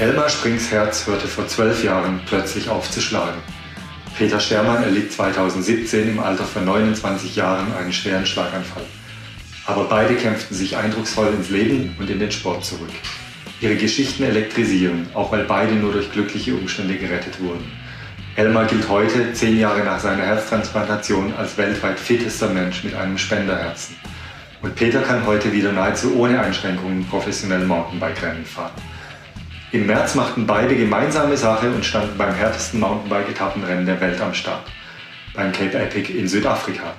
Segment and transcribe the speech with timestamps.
[0.00, 3.38] Elmar Springs Herz hörte vor zwölf Jahren plötzlich auf zu schlagen.
[4.16, 8.84] Peter Schermann erlitt 2017 im Alter von 29 Jahren einen schweren Schlaganfall.
[9.66, 12.92] Aber beide kämpften sich eindrucksvoll ins Leben und in den Sport zurück.
[13.60, 17.68] Ihre Geschichten elektrisieren, auch weil beide nur durch glückliche Umstände gerettet wurden.
[18.36, 23.96] Elmar gilt heute, zehn Jahre nach seiner Herztransplantation, als weltweit fittester Mensch mit einem Spenderherzen.
[24.62, 28.80] Und Peter kann heute wieder nahezu ohne Einschränkungen professionell Mountainbike-Rennen fahren.
[29.70, 34.64] Im März machten beide gemeinsame Sache und standen beim härtesten Mountainbike-Etappenrennen der Welt am Start,
[35.34, 36.94] beim Cape Epic in Südafrika.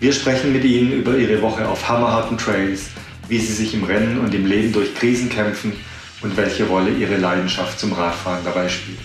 [0.00, 2.90] Wir sprechen mit ihnen über ihre Woche auf hammerharten Trails,
[3.28, 5.72] wie sie sich im Rennen und im Leben durch Krisen kämpfen
[6.20, 8.98] und welche Rolle ihre Leidenschaft zum Radfahren dabei spielt.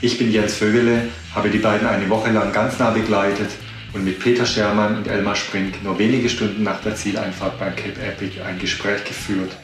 [0.00, 1.02] Ich bin Jens Vögele,
[1.36, 3.50] habe die beiden eine Woche lang ganz nah begleitet
[3.92, 8.02] und mit Peter Schermann und Elmar Sprink nur wenige Stunden nach der Zieleinfahrt beim Cape
[8.02, 9.56] Epic ein Gespräch geführt,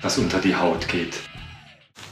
[0.00, 1.18] das unter die Haut geht.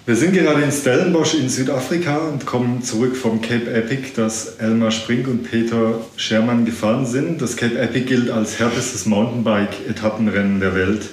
[0.07, 4.93] Wir sind gerade in Stellenbosch in Südafrika und kommen zurück vom Cape Epic, das Elmar
[4.93, 7.43] Sprink und Peter Schermann gefahren sind.
[7.43, 11.09] Das Cape Epic gilt als härtestes Mountainbike-Etappenrennen der Welt.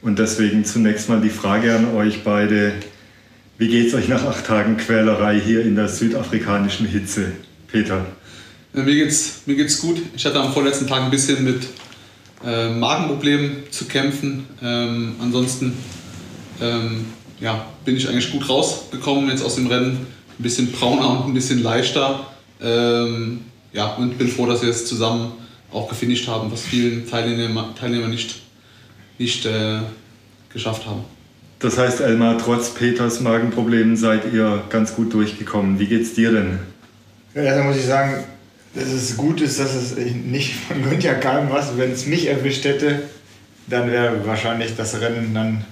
[0.00, 2.74] Und deswegen zunächst mal die Frage an euch beide.
[3.58, 7.32] Wie geht es euch nach acht Tagen Quälerei hier in der südafrikanischen Hitze?
[7.66, 8.06] Peter?
[8.72, 10.00] Mir geht's, mir geht's gut.
[10.14, 11.66] Ich hatte am vorletzten Tag ein bisschen mit
[12.46, 14.46] äh, Magenproblemen zu kämpfen.
[14.62, 15.72] Ähm, ansonsten
[16.60, 17.06] ähm,
[17.40, 20.06] ja, bin ich eigentlich gut rausgekommen jetzt aus dem Rennen.
[20.38, 22.26] Ein bisschen brauner und ein bisschen leichter.
[22.62, 25.32] Ähm, ja, und bin froh, dass wir es zusammen
[25.72, 28.40] auch gefinisht haben, was vielen Teilnehmer, Teilnehmer nicht,
[29.18, 29.80] nicht äh,
[30.52, 31.04] geschafft haben.
[31.60, 35.78] Das heißt, Elmar, trotz Peters Magenproblemen seid ihr ganz gut durchgekommen.
[35.78, 36.58] Wie geht's dir denn?
[37.34, 38.24] Ja, da muss ich sagen,
[38.74, 41.76] dass es gut ist, dass es nicht von Günther kam was.
[41.76, 43.02] Wenn es mich erwischt hätte,
[43.66, 45.64] dann wäre wahrscheinlich das Rennen dann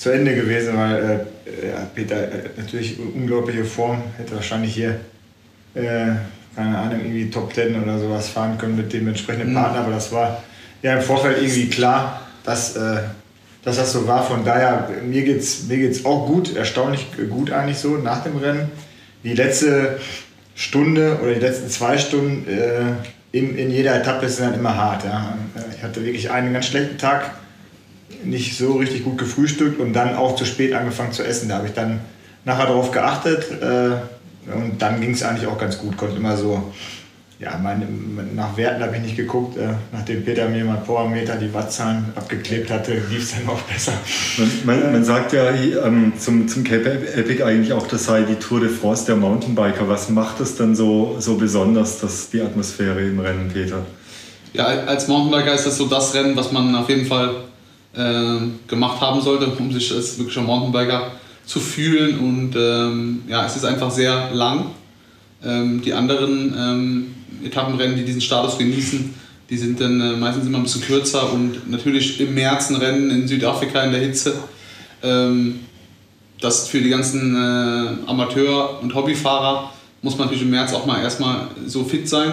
[0.00, 4.98] zu Ende gewesen, weil äh, ja, Peter äh, natürlich unglaubliche Form, hätte wahrscheinlich hier,
[5.74, 6.06] äh,
[6.56, 9.56] keine Ahnung, irgendwie Top Ten oder sowas fahren können mit dem entsprechenden mhm.
[9.56, 10.42] Partner, aber das war
[10.80, 13.02] ja im Vorfeld irgendwie klar, dass, äh,
[13.62, 14.24] dass das so war.
[14.24, 18.38] Von daher, mir geht es mir geht's auch gut, erstaunlich gut eigentlich so nach dem
[18.38, 18.70] Rennen.
[19.22, 20.00] Die letzte
[20.54, 25.04] Stunde oder die letzten zwei Stunden äh, in, in jeder Etappe sind dann immer hart.
[25.04, 25.36] Ja.
[25.76, 27.32] Ich hatte wirklich einen ganz schlechten Tag
[28.24, 31.48] nicht so richtig gut gefrühstückt und dann auch zu spät angefangen zu essen.
[31.48, 32.00] Da habe ich dann
[32.44, 35.96] nachher darauf geachtet äh, und dann ging es eigentlich auch ganz gut.
[35.96, 36.72] Konnte immer so,
[37.38, 37.86] ja, meine,
[38.34, 39.56] nach Werten habe ich nicht geguckt.
[39.56, 43.92] Äh, nachdem Peter mir mal Powermeter die Wattzahlen abgeklebt hatte, lief es dann auch besser.
[44.36, 48.34] Man, man, man sagt ja ähm, zum, zum Cape Epic eigentlich auch, das sei die
[48.34, 49.88] Tour de France der Mountainbiker.
[49.88, 53.86] Was macht es dann so, so besonders, dass die Atmosphäre im Rennen, Peter?
[54.52, 57.44] Ja, als Mountainbiker ist das so das Rennen, was man auf jeden Fall
[57.94, 58.36] äh,
[58.66, 61.12] gemacht haben sollte, um sich als wirklicher Mountainbiker
[61.44, 62.18] zu fühlen.
[62.18, 64.66] Und ähm, ja, es ist einfach sehr lang.
[65.44, 67.14] Ähm, die anderen ähm,
[67.44, 69.14] Etappenrennen, die diesen Status genießen,
[69.48, 73.10] die sind dann äh, meistens immer ein bisschen kürzer und natürlich im März ein Rennen
[73.10, 74.34] in Südafrika in der Hitze.
[75.02, 75.60] Ähm,
[76.40, 81.02] das für die ganzen äh, Amateur- und Hobbyfahrer muss man natürlich im März auch mal
[81.02, 82.32] erstmal so fit sein.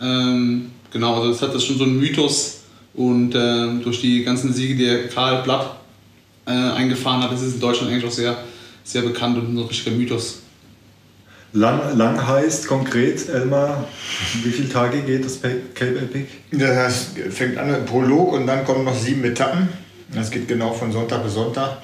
[0.00, 2.61] Ähm, genau, also das hat das schon so einen Mythos,
[2.94, 5.76] und äh, durch die ganzen Siege, die Karl Blatt
[6.46, 8.36] äh, eingefahren hat, ist es in Deutschland eigentlich auch sehr,
[8.84, 10.40] sehr bekannt und ein richtiger Mythos.
[11.54, 13.86] Lang, lang heißt konkret, Elmar,
[14.42, 16.26] wie viele Tage geht das Cape Epic?
[16.50, 19.68] Das fängt an mit Prolog und dann kommen noch sieben Etappen.
[20.14, 21.76] Das geht genau von Sonntag bis Sonntag.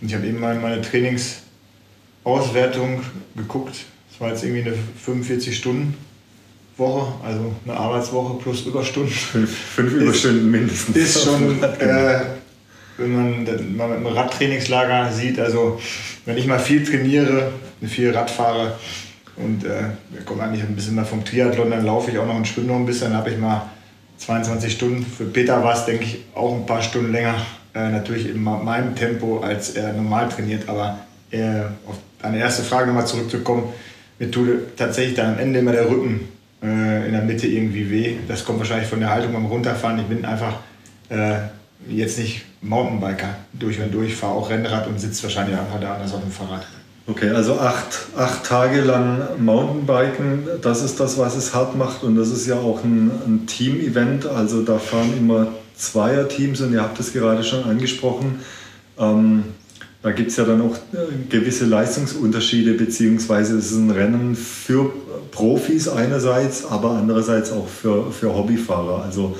[0.00, 3.02] Und ich habe eben mal meine Trainingsauswertung
[3.36, 3.76] geguckt.
[4.10, 4.72] Das war jetzt irgendwie eine
[5.04, 5.94] 45 Stunden
[6.80, 9.12] Woche, also eine Arbeitswoche plus Überstunden.
[9.12, 10.96] Fünf, fünf ist, Überstunden mindestens.
[10.96, 12.20] Ist schon, äh,
[12.96, 15.78] wenn man mal mit einem Radtrainingslager sieht, also
[16.24, 17.52] wenn ich mal viel trainiere,
[17.86, 18.72] viel Rad fahre
[19.36, 22.48] und äh, komme eigentlich ein bisschen mal vom Triathlon, dann laufe ich auch noch und
[22.48, 23.70] schwimme noch ein bisschen, dann habe ich mal
[24.18, 25.06] 22 Stunden.
[25.06, 27.34] Für Peter war es, denke ich, auch ein paar Stunden länger.
[27.74, 30.98] Äh, natürlich in meinem Tempo, als er normal trainiert, aber
[31.30, 33.72] äh, auf deine erste Frage nochmal zurückzukommen,
[34.18, 36.28] mir tut tatsächlich dann am Ende immer der Rücken
[36.62, 38.16] äh, in der Mitte irgendwie weh.
[38.28, 39.98] Das kommt wahrscheinlich von der Haltung beim Runterfahren.
[39.98, 40.54] Ich bin einfach
[41.08, 41.36] äh,
[41.88, 46.12] jetzt nicht Mountainbiker durch und durch, fahre auch Rennrad und sitze wahrscheinlich einfach da anders
[46.12, 46.66] auf dem Fahrrad.
[47.06, 52.14] Okay, also acht, acht Tage lang Mountainbiken, das ist das, was es hart macht und
[52.14, 57.00] das ist ja auch ein, ein Team-Event, also da fahren immer Zweierteams und ihr habt
[57.00, 58.40] es gerade schon angesprochen.
[58.98, 59.44] Ähm,
[60.02, 60.98] da gibt es ja dann auch äh,
[61.28, 64.92] gewisse Leistungsunterschiede, beziehungsweise es ist ein Rennen für
[65.30, 69.04] Profis einerseits, aber andererseits auch für, für Hobbyfahrer.
[69.04, 69.36] Also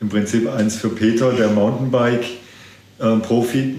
[0.00, 3.76] im Prinzip eins für Peter, der Mountainbike-Profi,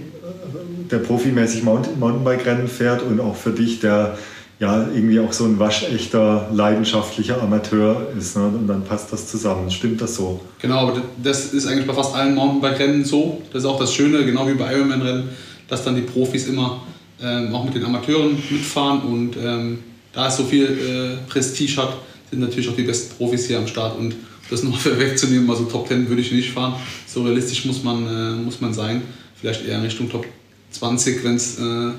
[0.90, 4.18] der profimäßig Mountainbike-Rennen fährt und auch für dich, der
[4.60, 8.38] ja irgendwie auch so ein waschechter, leidenschaftlicher Amateur ist.
[8.38, 8.44] Ne?
[8.44, 9.72] Und dann passt das zusammen.
[9.72, 10.40] Stimmt das so?
[10.60, 13.42] Genau, aber das ist eigentlich bei fast allen Mountainbike-Rennen so.
[13.52, 15.28] Das ist auch das Schöne, genau wie bei Ironman-Rennen,
[15.68, 16.82] dass dann die Profis immer
[17.22, 19.80] ähm, auch mit den Amateuren mitfahren und ähm,
[20.12, 21.98] da es so viel äh, Prestige hat,
[22.30, 24.16] sind natürlich auch die besten Profis hier am Start und
[24.50, 26.76] das noch wegzunehmen, also Top 10 würde ich nicht fahren.
[27.08, 29.02] So realistisch muss man, äh, muss man sein.
[29.40, 30.26] Vielleicht eher in Richtung Top
[30.72, 31.92] 20, wenn es äh,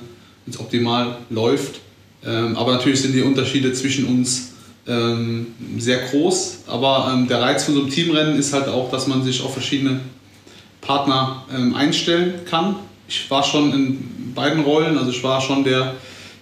[0.59, 1.81] optimal läuft.
[2.25, 4.53] Ähm, aber natürlich sind die Unterschiede zwischen uns
[4.87, 6.59] ähm, sehr groß.
[6.67, 9.53] Aber ähm, der Reiz von so einem Teamrennen ist halt auch, dass man sich auf
[9.53, 10.01] verschiedene
[10.81, 12.77] Partner ähm, einstellen kann.
[13.09, 15.95] Ich war schon in beiden Rollen, also ich war schon der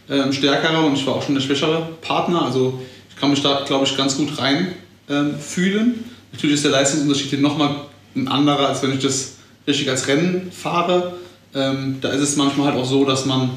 [0.09, 2.43] ähm, stärkere und ich war auch schon der schwächere Partner.
[2.43, 2.81] Also
[3.11, 4.75] ich kann mich da, glaube ich, ganz gut rein
[5.09, 6.05] ähm.
[6.33, 7.75] Natürlich ist der Leistungsunterschied hier nochmal
[8.15, 9.35] ein anderer, als wenn ich das
[9.67, 11.15] richtig als Rennen fahre.
[11.53, 13.51] da ist es manchmal halt auch so, dass man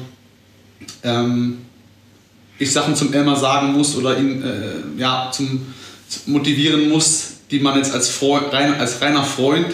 [2.58, 5.66] ich Sachen zum Elmar sagen muss oder ihn äh, ja, zum,
[6.08, 9.66] zum, motivieren muss, die man jetzt als, Freund, rein, als reiner Freund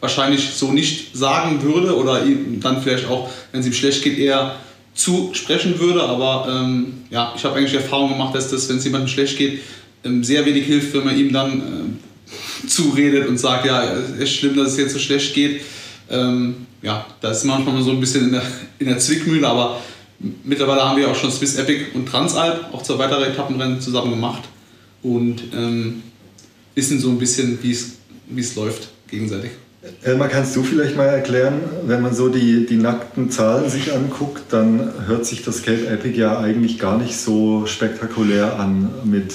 [0.00, 2.22] wahrscheinlich so nicht sagen würde oder
[2.60, 4.56] dann vielleicht auch, wenn es ihm schlecht geht, eher
[4.94, 6.02] zusprechen würde.
[6.02, 9.36] Aber ähm, ja, ich habe eigentlich die Erfahrung gemacht, dass das, wenn es jemandem schlecht
[9.36, 9.60] geht,
[10.04, 14.32] ähm, sehr wenig hilft, wenn man ihm dann äh, zuredet und sagt, ja, es ist
[14.32, 15.62] schlimm, dass es jetzt so schlecht geht.
[16.10, 18.42] Ähm, ja, da ist manchmal so ein bisschen in der,
[18.78, 19.80] in der Zwickmühle, aber
[20.18, 24.42] Mittlerweile haben wir auch schon Swiss Epic und Transalp, auch zwei weitere Etappenrennen zusammen gemacht
[25.02, 26.02] und ähm,
[26.74, 29.52] wissen so ein bisschen, wie es läuft gegenseitig.
[30.02, 34.44] Elmar, kannst du vielleicht mal erklären, wenn man so die, die nackten Zahlen sich anguckt,
[34.50, 39.34] dann hört sich das Cape Epic ja eigentlich gar nicht so spektakulär an mit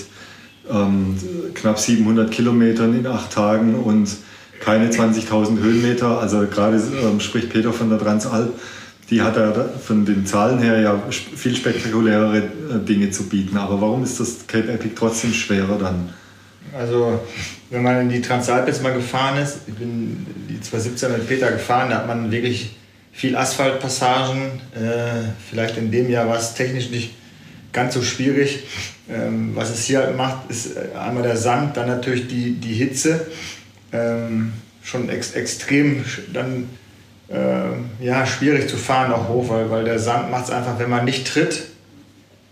[0.70, 1.18] ähm,
[1.54, 4.10] knapp 700 Kilometern in acht Tagen und
[4.60, 6.20] keine 20.000 Höhenmeter.
[6.20, 8.54] Also gerade ähm, spricht Peter von der Transalp
[9.10, 12.42] die hat ja von den Zahlen her ja viel spektakulärere äh,
[12.84, 13.58] Dinge zu bieten.
[13.58, 16.10] Aber warum ist das Cape Epic trotzdem schwerer dann?
[16.76, 17.20] Also,
[17.74, 21.52] wenn man in die Transalp jetzt mal gefahren ist, ich bin die 2017 mit Peter
[21.52, 22.76] gefahren, da hat man wirklich
[23.12, 24.44] viel Asphaltpassagen.
[24.76, 27.16] Äh, vielleicht in dem Jahr war es technisch nicht
[27.72, 28.60] ganz so schwierig.
[29.10, 32.76] Ähm, was es hier halt macht, ist äh, einmal der Sand, dann natürlich die, die
[32.76, 33.26] Hitze.
[33.92, 34.54] Ähm,
[34.84, 36.70] schon ex extrem dann
[37.30, 40.92] äh, ja, schwierig zu fahren auch hoch, weil, weil der Sand macht es einfach, wenn
[40.92, 41.64] man nicht tritt,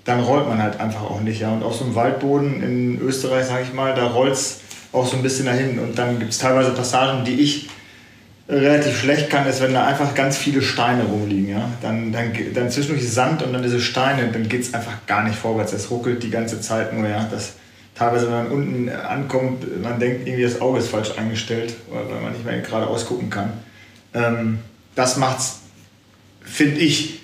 [0.04, 1.42] dann rollt man halt einfach auch nicht.
[1.42, 1.52] Ja.
[1.52, 5.18] Und auf so einem Waldboden in Österreich, sage ich mal, da rollt es auch so
[5.18, 5.80] ein bisschen dahin.
[5.80, 7.70] Und dann gibt es teilweise Passagen, die ich
[8.50, 11.50] relativ schlecht kann, ist, wenn da einfach ganz viele Steine rumliegen.
[11.50, 11.70] Ja?
[11.82, 15.36] Dann, dann, dann zwischendurch Sand und dann diese Steine, dann geht es einfach gar nicht
[15.36, 15.74] vorwärts.
[15.74, 17.08] Es ruckelt die ganze Zeit nur.
[17.08, 17.28] Ja?
[17.32, 17.54] Das,
[17.96, 22.34] teilweise, wenn man unten ankommt, man denkt, irgendwie das Auge ist falsch eingestellt, weil man
[22.34, 23.54] nicht mehr gerade ausgucken kann.
[24.14, 24.60] Ähm,
[24.96, 25.60] das macht es,
[26.42, 27.22] finde ich,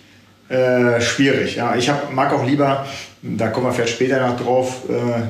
[0.50, 1.56] äh, schwierig.
[1.56, 1.76] Ja.
[1.76, 2.86] Ich hab, mag auch lieber,
[3.22, 5.24] da kommen wir vielleicht später noch drauf, äh,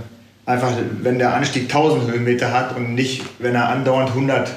[0.47, 0.71] einfach,
[1.03, 4.49] wenn der Anstieg 1000 Höhenmeter hat und nicht, wenn er andauernd 100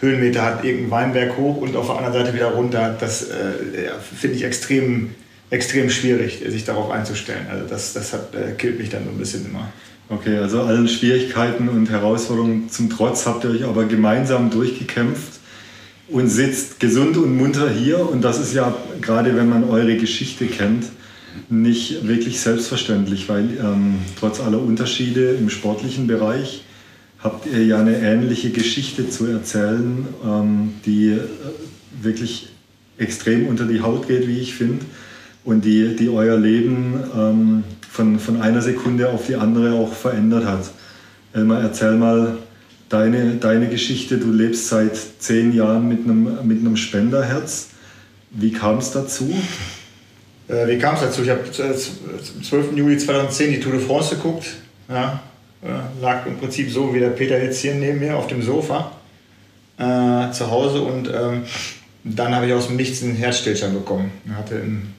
[0.00, 2.94] Höhenmeter hat, irgendein Weinberg hoch und auf der anderen Seite wieder runter.
[3.00, 3.34] Das äh,
[4.14, 5.14] finde ich extrem,
[5.50, 7.46] extrem schwierig, sich darauf einzustellen.
[7.50, 9.72] Also das, das hat, äh, killt mich dann so ein bisschen immer.
[10.10, 15.40] Okay, also allen Schwierigkeiten und Herausforderungen zum Trotz habt ihr euch aber gemeinsam durchgekämpft
[16.08, 18.06] und sitzt gesund und munter hier.
[18.10, 20.84] Und das ist ja, gerade wenn man eure Geschichte kennt,
[21.48, 26.64] nicht wirklich selbstverständlich, weil ähm, trotz aller Unterschiede im sportlichen Bereich
[27.18, 31.20] habt ihr ja eine ähnliche Geschichte zu erzählen, ähm, die äh,
[32.02, 32.48] wirklich
[32.98, 34.84] extrem unter die Haut geht, wie ich finde,
[35.44, 40.44] und die, die euer Leben ähm, von, von einer Sekunde auf die andere auch verändert
[40.44, 40.70] hat.
[41.32, 42.38] Elmar, erzähl mal,
[42.88, 44.18] deine, deine Geschichte.
[44.18, 47.68] Du lebst seit zehn Jahren mit einem, mit einem Spenderherz.
[48.30, 49.34] Wie kam es dazu?
[50.48, 51.22] Äh, wie kam es dazu?
[51.22, 52.76] Ich habe am 12.
[52.76, 54.46] Juli 2010 die Tour de France geguckt.
[54.88, 55.22] Ja,
[55.62, 58.92] äh, lag im Prinzip so wie der Peter jetzt hier neben mir auf dem Sofa
[59.78, 61.44] äh, zu Hause und ähm,
[62.04, 64.12] dann habe ich aus dem Nichts einen Herzstillstand bekommen.
[64.26, 64.92] Ich hatte im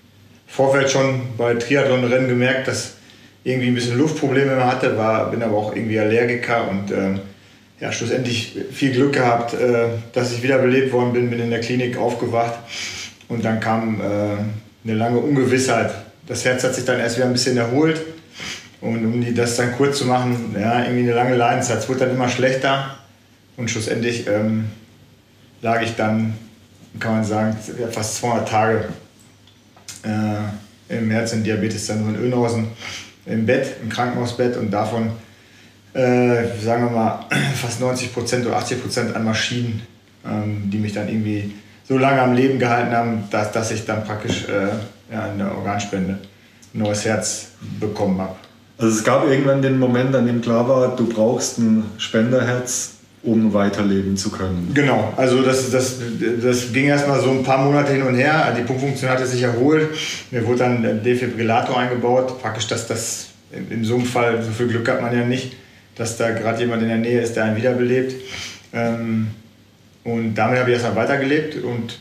[0.48, 2.96] Vorfeld schon bei Triathlon-Rennen gemerkt, dass
[3.44, 7.20] irgendwie ein bisschen Luftprobleme hatte, war, bin aber auch irgendwie Allergiker und ähm,
[7.80, 11.98] ja, schlussendlich viel Glück gehabt, äh, dass ich wiederbelebt worden bin, bin in der Klinik
[11.98, 12.56] aufgewacht
[13.28, 14.38] und dann kam äh,
[14.86, 15.94] eine lange Ungewissheit.
[16.28, 18.02] Das Herz hat sich dann erst wieder ein bisschen erholt
[18.82, 21.80] und um das dann kurz zu machen, ja, irgendwie eine lange Leidenszeit.
[21.80, 22.98] Es wurde dann immer schlechter
[23.58, 24.66] und schlussendlich ähm,
[25.62, 26.36] lag ich dann,
[27.00, 27.58] kann man sagen,
[27.92, 28.86] fast 200 Tage
[30.04, 32.68] äh, im Herzendiabetes dann nur in Önhausen
[33.26, 35.12] im Bett, im Krankenhausbett und davon
[35.96, 37.26] äh, sagen wir mal,
[37.56, 39.82] fast 90 Prozent oder 80 Prozent an Maschinen,
[40.26, 41.56] ähm, die mich dann irgendwie
[41.88, 45.56] so lange am Leben gehalten haben, dass, dass ich dann praktisch äh, ja, in der
[45.56, 46.18] Organspende
[46.74, 47.50] ein neues Herz
[47.80, 48.36] bekommen habe.
[48.78, 53.54] Also es gab irgendwann den Moment, an dem klar war, du brauchst ein Spenderherz, um
[53.54, 54.72] weiterleben zu können.
[54.74, 55.96] Genau, also das, das,
[56.44, 58.54] das ging erstmal so ein paar Monate hin und her.
[58.58, 59.90] Die Pumpfunktion hatte sich erholt.
[60.32, 62.40] Mir wurde dann ein Defibrillator eingebaut.
[62.42, 63.28] Praktisch, dass das
[63.70, 65.54] in so einem Fall, so viel Glück hat man ja nicht,
[65.96, 68.14] dass da gerade jemand in der Nähe ist, der einen wiederbelebt.
[68.74, 69.28] Ähm,
[70.06, 71.62] und damit habe ich erstmal weitergelebt.
[71.64, 72.00] Und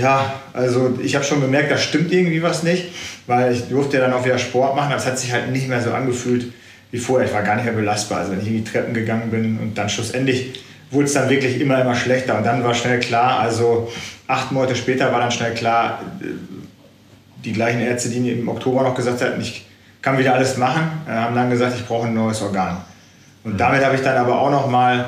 [0.00, 2.92] ja, also ich habe schon gemerkt, da stimmt irgendwie was nicht,
[3.26, 4.90] weil ich durfte ja dann auch wieder Sport machen.
[4.92, 6.52] Das hat sich halt nicht mehr so angefühlt
[6.90, 7.26] wie vorher.
[7.26, 8.20] Ich war gar nicht mehr belastbar.
[8.20, 11.58] Also wenn ich in die Treppen gegangen bin und dann schlussendlich wurde es dann wirklich
[11.58, 12.36] immer, immer schlechter.
[12.36, 13.90] Und dann war schnell klar, also
[14.26, 16.26] acht Monate später war dann schnell klar, äh,
[17.44, 19.64] die gleichen Ärzte, die im Oktober noch gesagt hatten, ich
[20.02, 22.82] kann wieder alles machen, äh, haben dann gesagt, ich brauche ein neues Organ.
[23.44, 23.56] Und mhm.
[23.56, 25.06] damit habe ich dann aber auch noch mal,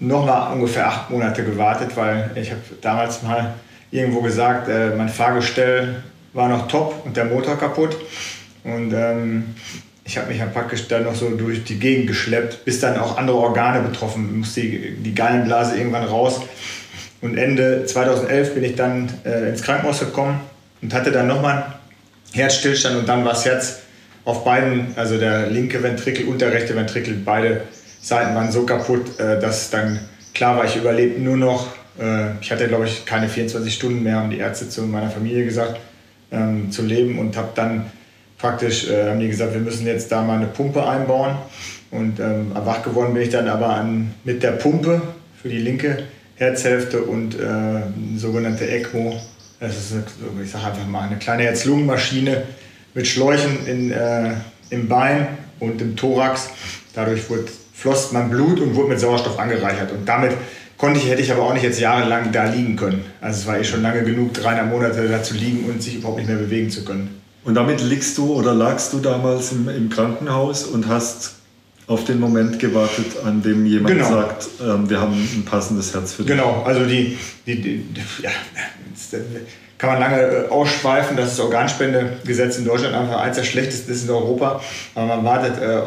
[0.00, 3.54] noch mal ungefähr acht Monate gewartet, weil ich habe damals mal
[3.90, 6.02] irgendwo gesagt, äh, mein Fahrgestell
[6.32, 7.96] war noch top und der Motor kaputt.
[8.64, 9.54] Und ähm,
[10.04, 13.38] ich habe mich praktisch dann noch so durch die Gegend geschleppt, bis dann auch andere
[13.38, 16.40] Organe betroffen, musste die, die Gallenblase irgendwann raus.
[17.20, 20.40] Und Ende 2011 bin ich dann äh, ins Krankenhaus gekommen
[20.80, 21.72] und hatte dann nochmal einen
[22.32, 23.80] Herzstillstand und dann war das Herz
[24.24, 27.62] auf beiden, also der linke Ventrikel und der rechte Ventrikel, beide
[28.08, 30.00] Seiten waren so kaputt, äh, dass dann
[30.32, 31.68] klar war, ich überlebe nur noch.
[32.00, 35.44] Äh, ich hatte, glaube ich, keine 24 Stunden mehr, haben die Ärzte zu meiner Familie
[35.44, 35.78] gesagt,
[36.32, 37.90] ähm, zu leben und habe dann
[38.38, 41.36] praktisch äh, haben die gesagt, wir müssen jetzt da mal eine Pumpe einbauen.
[41.90, 45.02] Und ähm, wach geworden bin ich dann aber an, mit der Pumpe
[45.40, 46.04] für die linke
[46.36, 47.82] Herzhälfte und äh,
[48.16, 49.20] sogenannte ECMO.
[49.60, 50.04] Das ist, eine,
[50.42, 52.42] ich sage einfach mal, eine kleine Herz-Lungen-Maschine
[52.94, 54.34] mit Schläuchen in, äh,
[54.70, 55.28] im Bein
[55.60, 56.50] und im Thorax.
[56.94, 57.46] Dadurch wurde,
[57.78, 59.92] floss mein Blut und wurde mit Sauerstoff angereichert.
[59.92, 60.32] Und damit
[60.76, 63.04] konnte ich, hätte ich aber auch nicht jetzt jahrelang da liegen können.
[63.20, 66.18] Also es war eh schon lange genug, dreieinhalb Monate da zu liegen und sich überhaupt
[66.18, 67.20] nicht mehr bewegen zu können.
[67.44, 71.34] Und damit liegst du oder lagst du damals im, im Krankenhaus und hast
[71.86, 74.10] auf den Moment gewartet, an dem jemand genau.
[74.10, 76.36] sagt, ähm, wir haben ein passendes Herz für dich.
[76.36, 77.16] Genau, also die,
[77.46, 77.82] die, die,
[78.22, 78.30] ja,
[79.78, 84.04] kann man lange äh, ausschweifen, dass das Organspendegesetz in Deutschland einfach eins der schlechtesten ist
[84.04, 84.60] in Europa.
[84.94, 85.80] Aber man wartet, äh,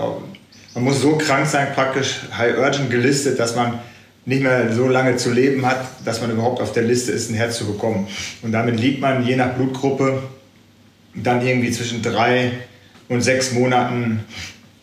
[0.73, 3.79] man muss so krank sein, praktisch High Urgent gelistet, dass man
[4.25, 7.35] nicht mehr so lange zu leben hat, dass man überhaupt auf der Liste ist, ein
[7.35, 8.07] Herz zu bekommen.
[8.41, 10.21] Und damit liegt man je nach Blutgruppe
[11.15, 12.51] dann irgendwie zwischen drei
[13.09, 14.23] und sechs Monaten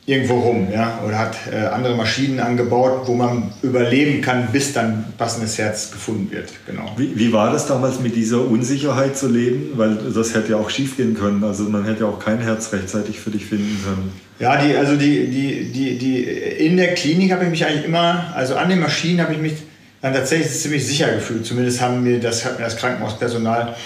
[0.08, 5.04] irgendwo rum ja, oder hat äh, andere Maschinen angebaut, wo man überleben kann, bis dann
[5.18, 6.50] passendes Herz gefunden wird.
[6.66, 6.90] Genau.
[6.96, 9.72] Wie, wie war das damals mit dieser Unsicherheit zu leben?
[9.74, 11.44] Weil das hätte ja auch schief gehen können.
[11.44, 14.12] Also man hätte ja auch kein Herz rechtzeitig für dich finden können.
[14.38, 18.32] Ja, die, also die, die, die, die, in der Klinik habe ich mich eigentlich immer,
[18.34, 19.52] also an den Maschinen habe ich mich
[20.00, 21.44] dann tatsächlich ziemlich sicher gefühlt.
[21.44, 23.76] Zumindest haben mir das, hat mir das Krankenhauspersonal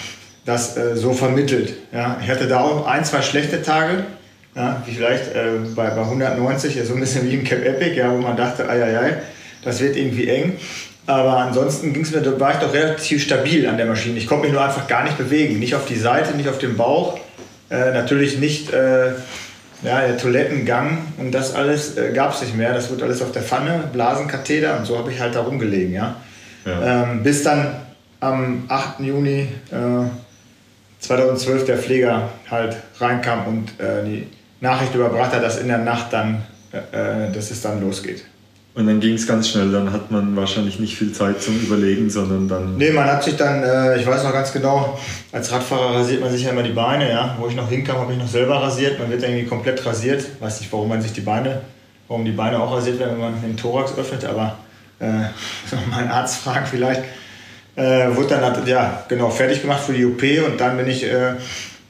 [0.45, 1.73] das äh, so vermittelt.
[1.91, 2.17] Ja.
[2.23, 4.05] Ich hatte da auch ein, zwei schlechte Tage,
[4.55, 8.11] ja, wie vielleicht äh, bei, bei 190, so ein bisschen wie im Cap Epic, ja,
[8.11, 9.17] wo man dachte, ei, ei, ei,
[9.63, 10.57] das wird irgendwie eng.
[11.05, 14.17] Aber ansonsten ging's mir, war ich doch relativ stabil an der Maschine.
[14.17, 15.59] Ich konnte mich nur einfach gar nicht bewegen.
[15.59, 17.19] Nicht auf die Seite, nicht auf den Bauch.
[17.69, 19.07] Äh, natürlich nicht äh,
[19.83, 22.73] ja, der Toilettengang und das alles äh, gab es nicht mehr.
[22.73, 25.93] Das wird alles auf der Pfanne, Blasenkatheter und so habe ich halt da rumgelegen.
[25.93, 26.15] Ja?
[26.65, 27.03] ja.
[27.03, 27.75] Ähm, bis dann
[28.21, 29.01] am 8.
[29.01, 30.05] Juni äh,
[30.99, 34.27] 2012 der Pfleger halt reinkam und äh, die
[34.63, 36.41] Nachricht überbracht hat, dass in der Nacht dann,
[36.71, 38.23] äh, dass es dann losgeht.
[38.75, 42.09] Und dann ging es ganz schnell, dann hat man wahrscheinlich nicht viel Zeit zum Überlegen,
[42.09, 42.77] sondern dann.
[42.77, 44.97] Nee, man hat sich dann, äh, ich weiß noch ganz genau,
[45.31, 47.35] als Radfahrer rasiert man sich ja immer die Beine, ja.
[47.37, 48.97] Wo ich noch hinkam, habe ich noch selber rasiert.
[48.97, 50.25] Man wird dann irgendwie komplett rasiert.
[50.39, 51.61] Weiß nicht, warum man sich die Beine,
[52.07, 54.57] warum die Beine auch rasiert werden, wenn man den Thorax öffnet, aber
[54.99, 55.05] äh,
[55.91, 57.03] mal einen Arzt fragen vielleicht.
[57.75, 61.33] Äh, wurde dann ja, genau, fertig gemacht für die OP und dann bin ich, äh,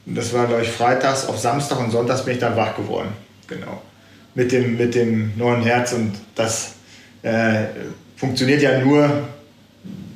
[0.06, 3.10] das war glaube ich freitags, auf Samstag und Sonntags bin ich dann wach geworden.
[3.46, 3.82] Genau.
[4.34, 6.74] Mit dem, mit dem neuen Herz und das
[7.22, 7.64] äh,
[8.16, 9.08] funktioniert ja nur,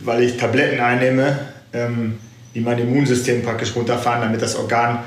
[0.01, 1.39] weil ich Tabletten einnehme,
[1.73, 2.19] ähm,
[2.55, 5.05] die mein Immunsystem praktisch runterfahren, damit das Organ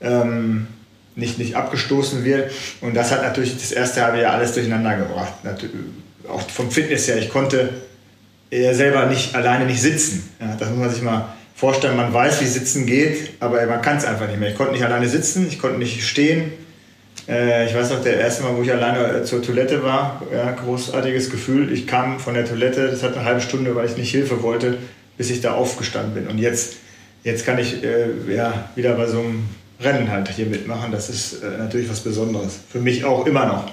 [0.00, 0.66] ähm,
[1.14, 2.50] nicht, nicht abgestoßen wird.
[2.80, 5.34] Und das hat natürlich das erste halbe Jahr alles durcheinander gebracht.
[6.28, 7.18] Auch vom Fitness her.
[7.18, 7.70] Ich konnte
[8.50, 10.28] er selber nicht alleine nicht sitzen.
[10.40, 11.96] Ja, das muss man sich mal vorstellen.
[11.96, 14.48] Man weiß, wie Sitzen geht, aber man kann es einfach nicht mehr.
[14.48, 16.52] Ich konnte nicht alleine sitzen, ich konnte nicht stehen.
[17.28, 20.52] Äh, ich weiß noch, der erste Mal, wo ich alleine äh, zur Toilette war, ja,
[20.52, 21.70] großartiges Gefühl.
[21.70, 24.78] Ich kam von der Toilette, das hat eine halbe Stunde, weil ich nicht Hilfe wollte,
[25.18, 26.28] bis ich da aufgestanden bin.
[26.28, 26.76] Und jetzt,
[27.24, 29.44] jetzt kann ich äh, ja, wieder bei so einem
[29.80, 30.92] Rennen halt hier mitmachen.
[30.92, 32.58] Das ist äh, natürlich was Besonderes.
[32.72, 33.70] Für mich auch immer noch.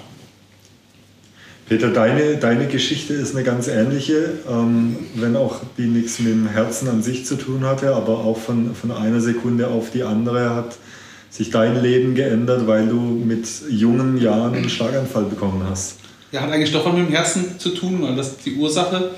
[1.68, 6.48] Peter, deine, deine Geschichte ist eine ganz ähnliche, ähm, wenn auch die nichts mit dem
[6.48, 10.54] Herzen an sich zu tun hatte, aber auch von, von einer Sekunde auf die andere
[10.54, 10.76] hat
[11.30, 15.96] sich dein Leben geändert, weil du mit jungen Jahren einen Schlaganfall bekommen hast.
[16.32, 19.10] Ja, hat eigentlich doch was mit dem Herzen zu tun, weil das die Ursache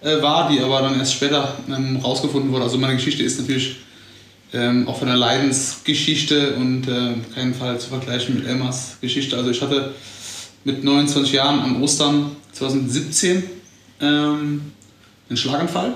[0.00, 2.64] äh, war, die aber dann erst später ähm, rausgefunden wurde.
[2.64, 3.80] Also meine Geschichte ist natürlich
[4.52, 9.36] ähm, auch von der Leidensgeschichte und äh, keinen Fall zu vergleichen mit Elmas Geschichte.
[9.36, 9.94] Also ich hatte
[10.68, 13.42] mit 29 Jahren an Ostern 2017
[14.02, 14.72] ähm,
[15.28, 15.94] einen Schlaganfall,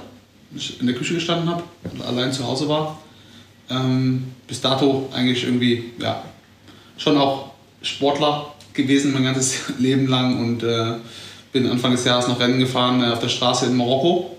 [0.56, 1.62] ich in der Küche gestanden habe
[1.92, 2.98] und allein zu Hause war.
[3.68, 6.24] Ähm, bis dato eigentlich irgendwie, ja,
[6.96, 7.50] schon auch
[7.82, 10.94] Sportler gewesen mein ganzes Leben lang und äh,
[11.52, 14.38] bin Anfang des Jahres noch Rennen gefahren äh, auf der Straße in Marokko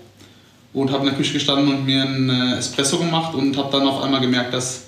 [0.72, 3.86] und habe in der Küche gestanden und mir einen äh, Espresso gemacht und habe dann
[3.86, 4.86] auf einmal gemerkt, dass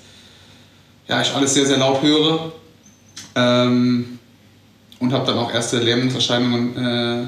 [1.07, 2.51] ja, ich alles sehr, sehr laut höre
[3.35, 4.16] ähm,
[4.99, 7.27] und habe dann auch erste Lähmungserscheinungen äh,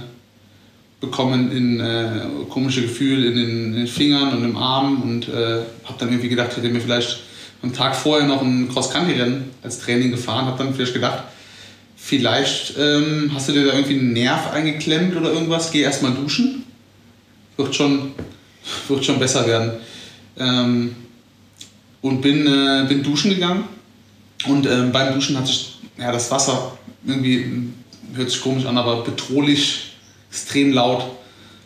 [0.99, 5.61] bekommen in äh, komische Gefühle in den, in den, Fingern und im Arm und äh,
[5.85, 7.21] habe dann irgendwie gedacht, hätte mir vielleicht
[7.61, 11.23] am Tag vorher noch ein Cross-Country-Rennen als Training gefahren, habe dann vielleicht gedacht,
[11.95, 16.63] vielleicht ähm, hast du dir da irgendwie einen Nerv eingeklemmt oder irgendwas, geh erstmal duschen,
[17.55, 18.13] wird schon,
[18.87, 19.73] wird schon besser werden.
[20.37, 20.95] Ähm,
[22.01, 23.65] und bin, äh, bin duschen gegangen
[24.47, 27.69] und ähm, beim Duschen hat sich ja, das Wasser irgendwie,
[28.13, 29.93] hört sich komisch an, aber bedrohlich
[30.29, 31.03] extrem laut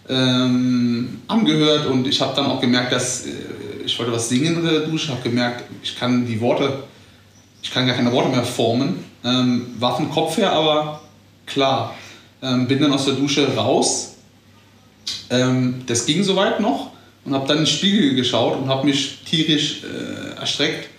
[0.10, 3.32] ähm, angehört und ich habe dann auch gemerkt, dass äh,
[3.86, 6.84] ich wollte was singen in der Dusche, habe gemerkt, ich kann die Worte,
[7.62, 9.04] ich kann gar keine Worte mehr formen.
[9.24, 11.02] Ähm, war vom Kopf her aber
[11.46, 11.96] klar.
[12.42, 14.16] Ähm, bin dann aus der Dusche raus.
[15.30, 16.92] Ähm, das ging soweit noch
[17.24, 20.90] und habe dann in den Spiegel geschaut und habe mich tierisch äh, erstreckt,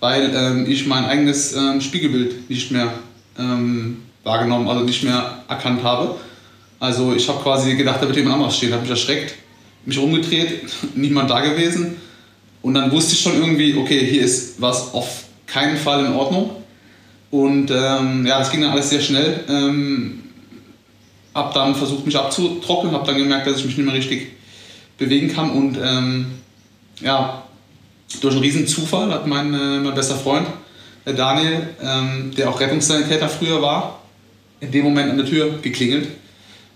[0.00, 2.92] weil ähm, ich mein eigenes ähm, Spiegelbild nicht mehr
[3.38, 6.16] ähm, wahrgenommen, also nicht mehr erkannt habe
[6.80, 9.34] also ich habe quasi gedacht, da wird jemand anderes stehen, habe mich erschreckt,
[9.84, 10.62] mich umgedreht,
[10.94, 11.96] niemand da gewesen.
[12.62, 16.50] Und dann wusste ich schon irgendwie, okay, hier ist was auf keinen Fall in Ordnung.
[17.30, 19.44] Und ähm, ja, das ging dann alles sehr schnell.
[19.48, 20.24] Ähm,
[21.34, 24.32] habe dann versucht, mich abzutrocknen, habe dann gemerkt, dass ich mich nicht mehr richtig
[24.96, 25.50] bewegen kann.
[25.50, 26.26] Und ähm,
[27.00, 27.42] ja,
[28.20, 30.46] durch einen riesen Zufall hat mein, äh, mein bester Freund,
[31.08, 34.02] der Daniel, ähm, der auch Rettungssanitäter früher war,
[34.60, 36.08] in dem Moment an der Tür geklingelt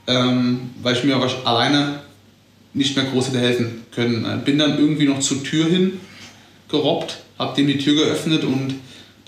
[0.06, 2.00] ähm, weil ich mir aber alleine
[2.74, 4.24] nicht mehr groß hätte helfen können.
[4.24, 6.00] Äh, bin dann irgendwie noch zur Tür hin
[6.68, 8.76] gerobbt, habe dem die Tür geöffnet und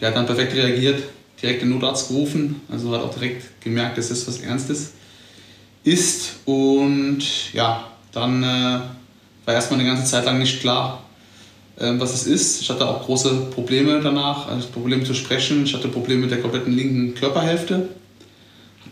[0.01, 1.03] der hat dann perfekt reagiert,
[1.41, 4.93] direkt den Notarzt gerufen, also hat auch direkt gemerkt, dass das was Ernstes
[5.85, 8.81] ist und ja, dann äh,
[9.45, 11.04] war erstmal eine ganze Zeit lang nicht klar, äh,
[11.77, 12.61] was es ist.
[12.61, 16.41] Ich hatte auch große Probleme danach, also Probleme zu sprechen, ich hatte Probleme mit der
[16.41, 17.89] kompletten linken Körperhälfte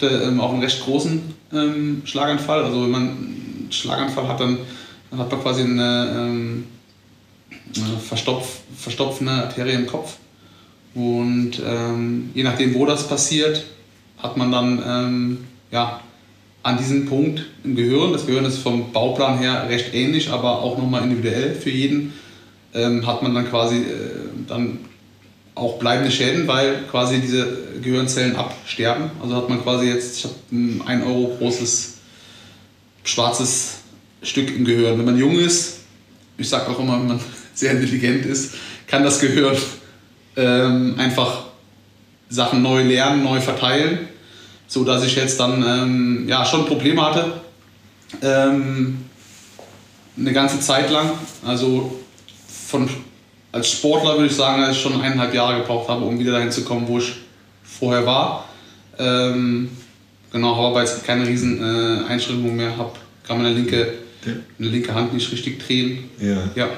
[0.03, 2.65] hatte ähm, auch einen recht großen ähm, Schlaganfall.
[2.65, 4.59] Also wenn man einen Schlaganfall hat, dann,
[5.11, 6.65] dann hat man quasi eine, ähm,
[7.77, 10.17] eine verstopf, verstopfende Arterie im Kopf.
[10.95, 13.65] Und ähm, je nachdem, wo das passiert,
[14.19, 15.39] hat man dann ähm,
[15.71, 16.01] ja,
[16.63, 20.77] an diesem Punkt im Gehirn, das Gehirn ist vom Bauplan her recht ähnlich, aber auch
[20.77, 22.13] nochmal individuell für jeden,
[22.75, 23.85] ähm, hat man dann quasi äh,
[24.47, 24.79] dann
[25.55, 27.47] auch bleibende Schäden, weil quasi diese
[27.83, 29.11] Gehirnzellen absterben.
[29.23, 31.99] Also hat man quasi jetzt, ich habe ein 1 Euro großes
[33.05, 33.79] schwarzes
[34.23, 34.99] Stück im Gehirn.
[34.99, 35.81] Wenn man jung ist,
[36.39, 37.21] ich sage auch immer, wenn man
[37.55, 38.55] sehr intelligent ist,
[38.87, 39.57] kann das Gehirn
[40.37, 41.45] ähm, einfach
[42.29, 44.09] Sachen neu lernen, neu verteilen,
[44.67, 47.41] so dass ich jetzt dann ähm, ja, schon Probleme hatte.
[48.23, 49.05] Ähm,
[50.17, 51.11] eine ganze Zeit lang,
[51.45, 52.02] also
[52.73, 52.89] von
[53.53, 56.51] als Sportler würde ich sagen, dass ich schon eineinhalb Jahre gebraucht habe, um wieder dahin
[56.51, 57.13] zu kommen, wo ich
[57.63, 58.49] vorher war.
[58.99, 59.69] Ähm,
[60.33, 62.93] genau, habe aber jetzt keine riesen äh, Einschränkungen mehr, habe
[63.27, 63.93] kann meine linke,
[64.59, 66.05] eine linke Hand nicht richtig drehen.
[66.19, 66.39] Ja.
[66.55, 66.69] ja.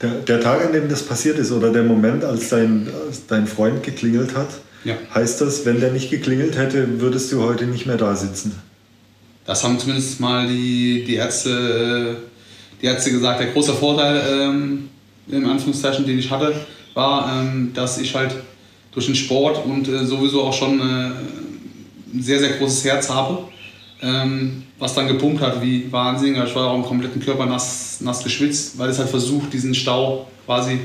[0.00, 3.46] Der, der, Tag, an dem das passiert ist oder der Moment, als dein, als dein
[3.46, 4.48] Freund geklingelt hat,
[4.84, 4.94] ja.
[5.14, 8.54] heißt das, wenn der nicht geklingelt hätte, würdest du heute nicht mehr da sitzen?
[9.44, 13.40] Das haben zumindest mal die, die, Ärzte, äh, die Ärzte gesagt.
[13.40, 14.89] Der große Vorteil ähm,
[15.32, 16.54] in Anführungszeichen, den ich hatte,
[16.94, 18.34] war, ähm, dass ich halt
[18.92, 21.12] durch den Sport und äh, sowieso auch schon äh,
[22.12, 23.38] ein sehr, sehr großes Herz habe,
[24.02, 26.34] ähm, was dann gepumpt hat wie Wahnsinn.
[26.44, 30.26] Ich war auch im kompletten Körper nass, nass geschwitzt, weil es halt versucht, diesen Stau
[30.46, 30.80] quasi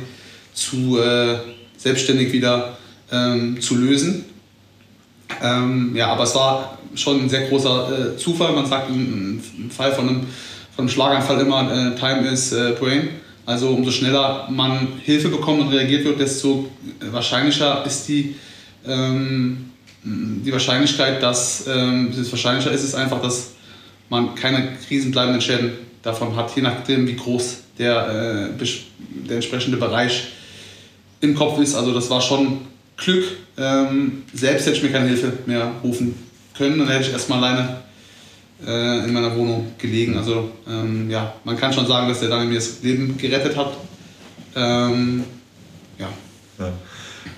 [0.53, 1.37] zu äh,
[1.77, 2.77] selbstständig wieder
[3.11, 4.25] ähm, zu lösen.
[5.41, 8.53] Ähm, ja, aber es war schon ein sehr großer äh, Zufall.
[8.53, 10.21] Man sagt im, Fall von einem,
[10.75, 13.09] von einem Schlaganfall immer, äh, Time is äh, brain.
[13.45, 18.35] Also umso schneller man Hilfe bekommt und reagiert wird, desto wahrscheinlicher ist die,
[18.87, 19.71] ähm,
[20.03, 23.51] die Wahrscheinlichkeit, dass ähm, es wahrscheinlicher ist, ist einfach, dass
[24.09, 28.65] man keine krisenbleibenden Schäden davon hat, je nachdem, wie groß der, äh,
[29.27, 30.27] der entsprechende Bereich
[31.21, 31.75] im Kopf ist.
[31.75, 32.59] Also das war schon
[32.97, 33.25] Glück.
[33.57, 36.15] Ähm, selbst hätte ich mir keine Hilfe mehr rufen
[36.57, 37.84] können, dann hätte ich erstmal alleine
[38.65, 40.17] äh, in meiner Wohnung gelegen.
[40.17, 43.73] Also ähm, ja, man kann schon sagen, dass er dann mir das Leben gerettet hat.
[44.55, 45.23] Ähm,
[45.97, 46.07] ja.
[46.59, 46.71] ja.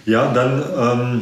[0.05, 1.21] Ja, dann ähm,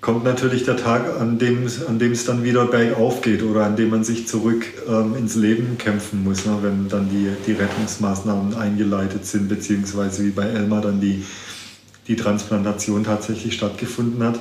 [0.00, 3.76] kommt natürlich der Tag, an dem, an dem es dann wieder bergauf geht oder an
[3.76, 8.54] dem man sich zurück ähm, ins Leben kämpfen muss, ne, wenn dann die, die Rettungsmaßnahmen
[8.54, 11.24] eingeleitet sind, beziehungsweise wie bei Elmar dann die,
[12.06, 14.40] die Transplantation tatsächlich stattgefunden hat.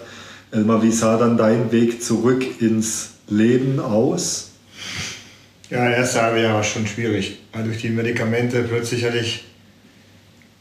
[0.52, 4.52] Elmar, wie sah dann dein Weg zurück ins Leben aus?
[5.70, 7.40] Ja, erste halbe Jahr war schon schwierig.
[7.52, 9.46] Weil durch die Medikamente plötzlich hatte ich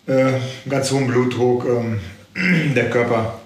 [0.06, 0.32] äh,
[0.68, 1.66] ganz hohen Blutdruck.
[1.66, 2.00] Ähm,
[2.74, 3.40] der Körper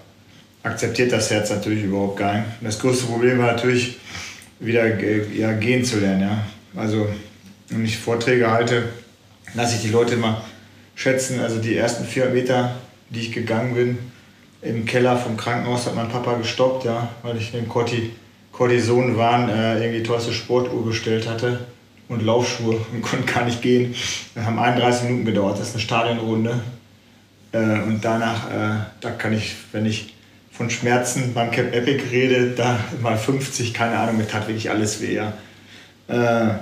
[0.63, 2.47] akzeptiert das Herz natürlich überhaupt gar nicht.
[2.61, 3.99] Das größte Problem war natürlich,
[4.59, 6.23] wieder ja, gehen zu lernen.
[6.23, 6.47] Ja.
[6.81, 7.09] Also,
[7.69, 8.89] wenn ich Vorträge halte,
[9.55, 10.43] lasse ich die Leute mal
[10.95, 11.41] schätzen.
[11.41, 12.77] Also, die ersten vier Meter,
[13.11, 13.99] die ich gegangen bin,
[14.63, 18.13] im Keller vom Krankenhaus hat mein Papa gestoppt, ja, weil ich den Corti,
[18.57, 21.61] Cortison waren, äh, irgendwie teuerste Sportuhr bestellt hatte
[22.09, 23.95] und Laufschuhe und konnte gar nicht gehen.
[24.35, 26.61] Wir haben 31 Minuten gedauert, das ist eine Stadionrunde.
[27.53, 30.15] Äh, und danach, äh, da kann ich, wenn ich
[30.51, 35.03] von Schmerzen beim Cap Epic rede, da mal 50, keine Ahnung, mir tat wirklich alles
[35.03, 35.15] weh.
[35.15, 35.35] Ja,
[36.09, 36.55] äh,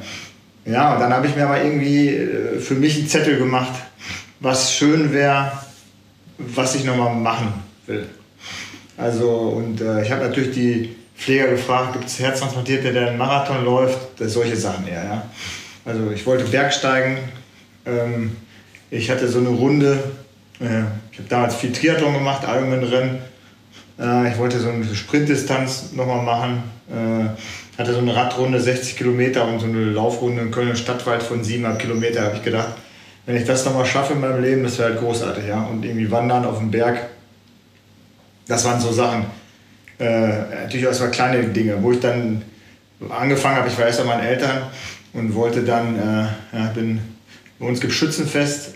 [0.69, 3.73] ja und dann habe ich mir aber irgendwie äh, für mich einen Zettel gemacht,
[4.41, 5.53] was schön wäre,
[6.39, 7.53] was ich nochmal machen
[7.87, 8.07] will.
[8.97, 13.65] Also, und äh, ich habe natürlich die Pfleger gefragt, gibt es Herztransplantierte, der einen Marathon
[13.65, 15.05] läuft, das solche Sachen eher.
[15.05, 15.23] Ja.
[15.85, 17.19] Also ich wollte Bergsteigen,
[17.87, 18.37] ähm,
[18.91, 20.03] ich hatte so eine Runde,
[20.61, 23.19] äh, ich habe damals viel Triathlon gemacht, Ironman-Rennen,
[23.99, 29.47] äh, ich wollte so eine Sprintdistanz nochmal machen, äh, hatte so eine Radrunde 60 Kilometer
[29.47, 32.69] und so eine Laufrunde in Köln Stadtwald von 700 Kilometer, habe ich gedacht,
[33.27, 35.63] wenn ich das nochmal schaffe in meinem Leben, das wäre halt großartig, ja.
[35.65, 37.09] Und irgendwie wandern auf dem Berg,
[38.47, 39.25] das waren so Sachen.
[39.99, 40.29] Äh,
[40.63, 42.43] natürlich auch so kleine Dinge, wo ich dann
[43.11, 44.63] angefangen habe, ich war erst bei meinen Eltern
[45.13, 47.01] und wollte dann, äh, ja, bin,
[47.59, 48.75] bei uns gibt Schützenfest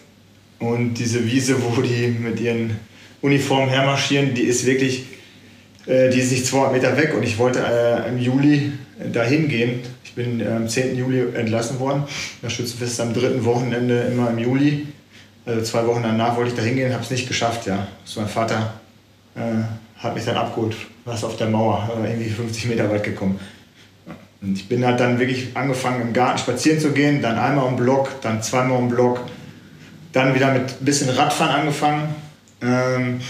[0.59, 2.77] und diese Wiese, wo die mit ihren
[3.21, 5.07] Uniformen hermarschieren, die ist wirklich,
[5.87, 8.73] äh, die ist nicht 200 Meter weg und ich wollte äh, im Juli
[9.13, 9.81] dahin gehen.
[10.05, 10.97] Ich bin äh, am 10.
[10.97, 12.05] Juli entlassen worden.
[12.43, 14.87] Das Schützenfest ist am dritten Wochenende immer im Juli.
[15.47, 17.67] Also zwei Wochen danach wollte ich da hingehen, habe es nicht geschafft.
[17.67, 17.89] Ja.
[18.05, 18.75] So mein Vater
[19.35, 19.41] äh,
[19.99, 23.39] hat mich dann abgeholt, was auf der Mauer, äh, irgendwie 50 Meter weit gekommen.
[24.41, 27.77] Und ich bin halt dann wirklich angefangen im Garten spazieren zu gehen, dann einmal um
[27.77, 29.21] Block, dann zweimal um Block,
[30.13, 32.15] dann wieder mit ein bisschen Radfahren angefangen.
[32.63, 33.21] Ähm,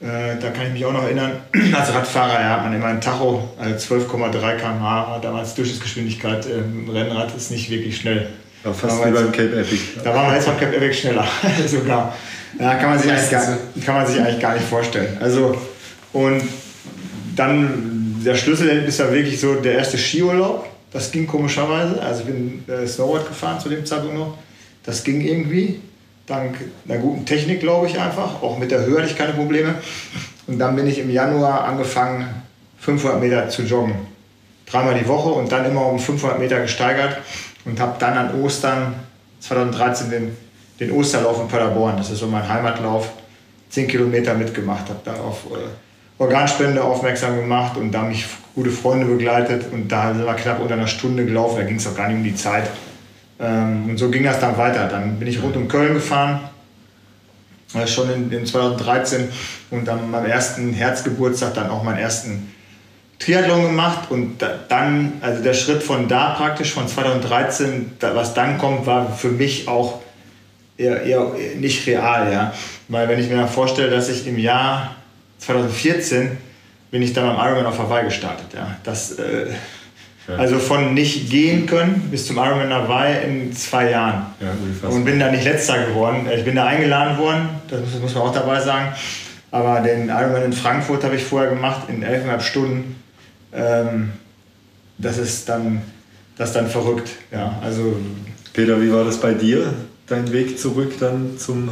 [0.00, 1.32] äh, da kann ich mich auch noch erinnern,
[1.74, 6.88] als Radfahrer ja, hat man immer ein Tacho, also 12,3 km/h, damals Durchschnittsgeschwindigkeit äh, im
[6.90, 8.28] Rennrad ist nicht wirklich schnell.
[8.64, 9.80] Ja, fast wie beim Cape Epic.
[10.04, 11.26] Da waren wir jetzt beim Cape Epic schneller,
[11.66, 12.14] sogar.
[12.58, 13.46] Ja, kann man, sich eigentlich gar,
[13.84, 15.16] kann man sich eigentlich gar nicht vorstellen.
[15.20, 15.56] Also,
[16.12, 16.42] und
[17.36, 20.66] dann der Schlüssel ist ja wirklich so der erste Skiurlaub.
[20.90, 22.00] Das ging komischerweise.
[22.02, 24.38] Also ich bin äh, Snowboard gefahren zu dem Zeitpunkt noch.
[24.84, 25.80] Das ging irgendwie.
[26.26, 28.42] Dank einer guten Technik, glaube ich einfach.
[28.42, 29.74] Auch mit der Höhe hatte ich keine Probleme.
[30.46, 32.26] Und dann bin ich im Januar angefangen,
[32.80, 33.94] 500 Meter zu joggen.
[34.66, 37.18] Dreimal die Woche und dann immer um 500 Meter gesteigert.
[37.64, 38.94] Und habe dann an Ostern
[39.40, 40.36] 2013 den
[40.80, 41.96] den Osterlauf in Paderborn.
[41.96, 43.10] Das ist so mein Heimatlauf.
[43.68, 45.58] Zehn Kilometer mitgemacht, habe da auf äh,
[46.18, 50.74] Organspende aufmerksam gemacht und da mich gute Freunde begleitet und da sind wir knapp unter
[50.74, 51.58] einer Stunde gelaufen.
[51.58, 52.68] Da ging es auch gar nicht um die Zeit.
[53.40, 54.88] Ähm, und so ging das dann weiter.
[54.88, 56.40] Dann bin ich rund um Köln gefahren,
[57.74, 59.28] äh, schon in, in 2013
[59.70, 62.52] und dann beim ersten Herzgeburtstag dann auch meinen ersten
[63.20, 64.36] Triathlon gemacht und
[64.68, 69.66] dann, also der Schritt von da praktisch, von 2013, was dann kommt, war für mich
[69.66, 70.00] auch
[70.76, 72.54] eher, eher nicht real, ja.
[72.88, 74.94] Weil wenn ich mir vorstelle, dass ich im Jahr
[75.38, 76.36] 2014
[76.90, 78.76] bin ich dann am Ironman auf Hawaii gestartet, ja.
[78.84, 79.46] Das, äh,
[80.26, 84.26] also von nicht gehen können bis zum Ironman Hawaii in zwei Jahren.
[84.40, 86.28] Ja, und bin da nicht letzter geworden.
[86.34, 88.92] Ich bin da eingeladen worden, das muss, muss man auch dabei sagen.
[89.50, 92.96] Aber den Ironman in Frankfurt habe ich vorher gemacht in elfeinhalb Stunden.
[93.54, 94.12] Ähm,
[94.98, 95.80] das ist dann,
[96.36, 97.08] das ist dann verrückt.
[97.32, 97.96] Ja, also
[98.52, 99.72] Peter, wie war das bei dir?
[100.08, 101.70] dein Weg zurück dann zum,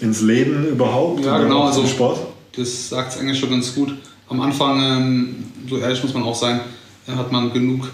[0.00, 1.24] ins Leben überhaupt?
[1.24, 2.18] Ja, genau, also Sport?
[2.58, 3.94] Das sagt es eigentlich schon ganz gut.
[4.28, 6.60] Am Anfang, ähm, so ehrlich muss man auch sein,
[7.06, 7.88] äh, hat man genug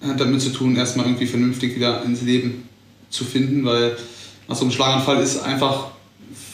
[0.00, 2.66] äh, damit zu tun, erstmal irgendwie vernünftig wieder ins Leben
[3.10, 3.96] zu finden, weil
[4.48, 5.88] nach so einem Schlaganfall ist einfach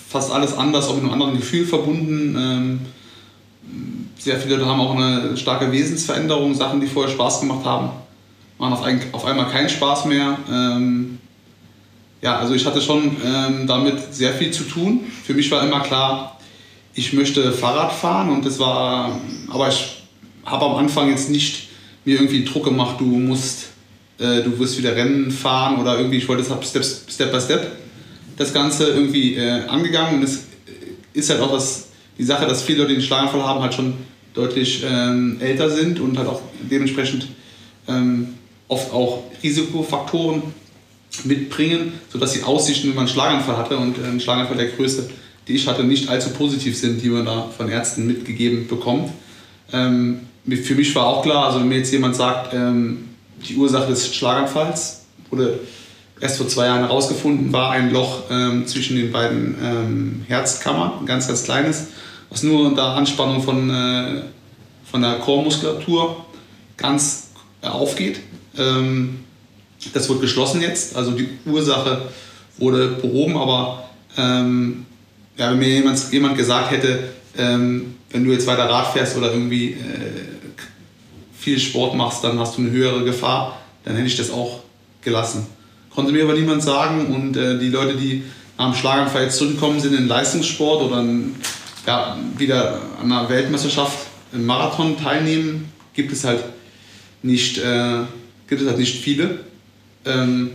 [0.09, 2.37] fast alles anders, auch mit einem anderen Gefühl verbunden.
[2.37, 2.81] Ähm,
[4.19, 7.91] sehr viele haben auch eine starke Wesensveränderung, Sachen, die vorher Spaß gemacht haben,
[8.59, 10.37] machen auf, ein, auf einmal keinen Spaß mehr.
[10.51, 11.19] Ähm,
[12.21, 15.01] ja, also ich hatte schon ähm, damit sehr viel zu tun.
[15.25, 16.39] Für mich war immer klar,
[16.95, 20.03] ich möchte Fahrrad fahren und das war, aber ich
[20.45, 21.69] habe am Anfang jetzt nicht
[22.05, 23.69] mir irgendwie Druck gemacht, du musst,
[24.19, 27.77] äh, du wirst wieder Rennen fahren oder irgendwie, ich wollte das Step, Step by Step
[28.37, 30.45] das Ganze irgendwie äh, angegangen und es
[31.13, 33.95] ist halt auch das, die Sache, dass viele Leute, den Schlaganfall haben, halt schon
[34.35, 37.29] deutlich ähm, älter sind und halt auch dementsprechend
[37.89, 38.35] ähm,
[38.69, 40.43] oft auch Risikofaktoren
[41.25, 45.11] mitbringen, sodass die Aussichten, wenn man einen Schlaganfall hatte und äh, ein Schlaganfall der Größe,
[45.49, 49.11] die ich hatte, nicht allzu positiv sind, die man da von Ärzten mitgegeben bekommt.
[49.73, 53.09] Ähm, für mich war auch klar, also wenn mir jetzt jemand sagt, ähm,
[53.49, 55.61] die Ursache des Schlaganfalls wurde
[56.21, 61.07] erst vor zwei Jahren herausgefunden, war ein Loch ähm, zwischen den beiden ähm, Herzkammern, ein
[61.07, 61.89] ganz, ganz kleines,
[62.31, 64.23] was nur unter Anspannung von, äh,
[64.85, 66.25] von der Chormuskulatur
[66.77, 67.29] ganz
[67.63, 68.21] aufgeht.
[68.57, 69.21] Ähm,
[69.93, 72.03] das wird geschlossen jetzt, also die Ursache
[72.59, 74.87] wurde behoben, aber ähm,
[75.37, 79.33] ja, wenn mir jemand, jemand gesagt hätte, ähm, wenn du jetzt weiter Rad fährst oder
[79.33, 79.77] irgendwie äh,
[81.39, 84.61] viel Sport machst, dann hast du eine höhere Gefahr, dann hätte ich das auch
[85.03, 85.47] gelassen.
[85.91, 88.23] Konnte mir aber niemand sagen und äh, die Leute, die
[88.59, 91.35] nach dem Schlaganfall jetzt zurückgekommen sind in Leistungssport oder in,
[91.87, 96.45] ja, wieder an einer Weltmeisterschaft im Marathon teilnehmen, gibt es halt
[97.23, 98.01] nicht, äh,
[98.47, 99.41] gibt es halt nicht viele.
[100.05, 100.51] Ähm,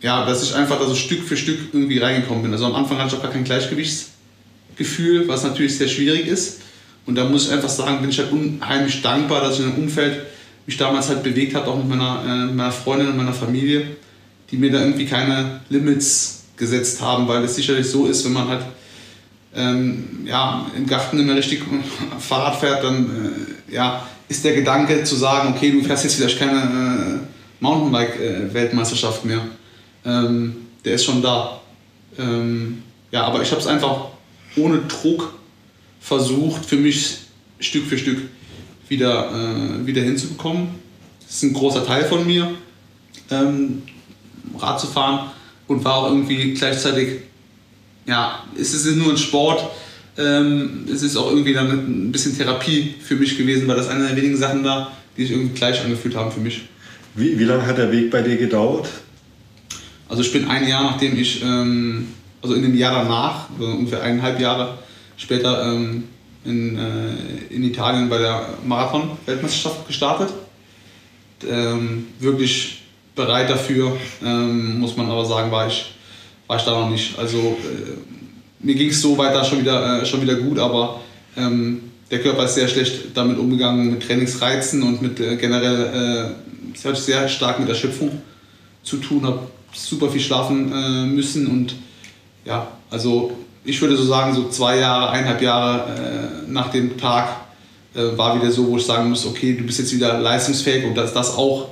[0.00, 2.52] ja, dass ich einfach also Stück für Stück irgendwie reingekommen bin.
[2.52, 3.44] Also am Anfang hatte ich auch gar kein
[4.74, 6.60] Gleichgewichtsgefühl, was natürlich sehr schwierig ist.
[7.06, 9.82] Und da muss ich einfach sagen, bin ich halt unheimlich dankbar, dass ich in einem
[9.82, 10.22] Umfeld
[10.66, 13.88] mich damals halt bewegt habe, auch mit meiner, äh, meiner Freundin und meiner Familie,
[14.50, 18.48] die mir da irgendwie keine Limits gesetzt haben, weil es sicherlich so ist, wenn man
[18.48, 18.62] halt
[19.54, 21.62] ähm, ja, im Garten immer richtig
[22.18, 23.04] Fahrrad fährt, dann
[23.68, 29.24] äh, ja, ist der Gedanke zu sagen, okay, du fährst jetzt vielleicht keine äh, Mountainbike-Weltmeisterschaft
[29.24, 29.40] mehr.
[30.06, 31.60] Ähm, der ist schon da.
[32.18, 34.13] Ähm, ja, aber ich habe es einfach
[34.56, 35.34] ohne Druck
[36.00, 37.18] versucht, für mich
[37.60, 38.18] Stück für Stück
[38.88, 40.68] wieder, äh, wieder hinzubekommen.
[41.20, 42.50] Das ist ein großer Teil von mir,
[43.30, 43.82] ähm,
[44.58, 45.30] Rad zu fahren
[45.66, 47.20] und war auch irgendwie gleichzeitig,
[48.06, 49.64] ja, es ist nur ein Sport,
[50.16, 54.06] ähm, es ist auch irgendwie dann ein bisschen Therapie für mich gewesen, weil das eine
[54.06, 56.62] der wenigen Sachen war, die sich irgendwie gleich angefühlt haben für mich.
[57.14, 58.88] Wie, wie lange hat der Weg bei dir gedauert?
[60.08, 62.08] Also ich bin ein Jahr nachdem ich, ähm,
[62.44, 64.76] also in dem Jahr danach, also ungefähr eineinhalb Jahre
[65.16, 66.04] später ähm,
[66.44, 70.28] in, äh, in Italien bei der Marathon-Weltmeisterschaft gestartet.
[71.48, 72.82] Ähm, wirklich
[73.14, 75.94] bereit dafür, ähm, muss man aber sagen, war ich,
[76.46, 77.18] war ich da noch nicht.
[77.18, 77.96] Also äh,
[78.58, 81.00] mir ging es so weiter schon wieder, äh, schon wieder gut, aber
[81.38, 81.80] ähm,
[82.10, 86.34] der Körper ist sehr schlecht damit umgegangen mit Trainingsreizen und mit äh, generell
[86.76, 88.20] äh, hat sehr stark mit Erschöpfung
[88.82, 91.74] zu tun, habe super viel schlafen äh, müssen und
[92.44, 93.32] ja, also
[93.64, 95.94] ich würde so sagen, so zwei Jahre, eineinhalb Jahre
[96.46, 97.28] äh, nach dem Tag
[97.94, 100.94] äh, war wieder so, wo ich sagen muss, okay, du bist jetzt wieder leistungsfähig und
[100.94, 101.68] dass das auch,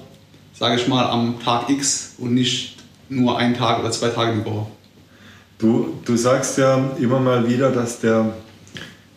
[0.58, 2.76] sage ich mal, am Tag X und nicht
[3.08, 4.66] nur einen Tag oder zwei Tage die Woche.
[5.58, 8.32] Du, du sagst ja immer mal wieder, dass der,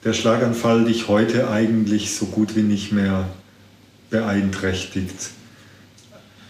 [0.03, 3.25] der Schlaganfall dich heute eigentlich so gut wie nicht mehr
[4.09, 5.31] beeinträchtigt.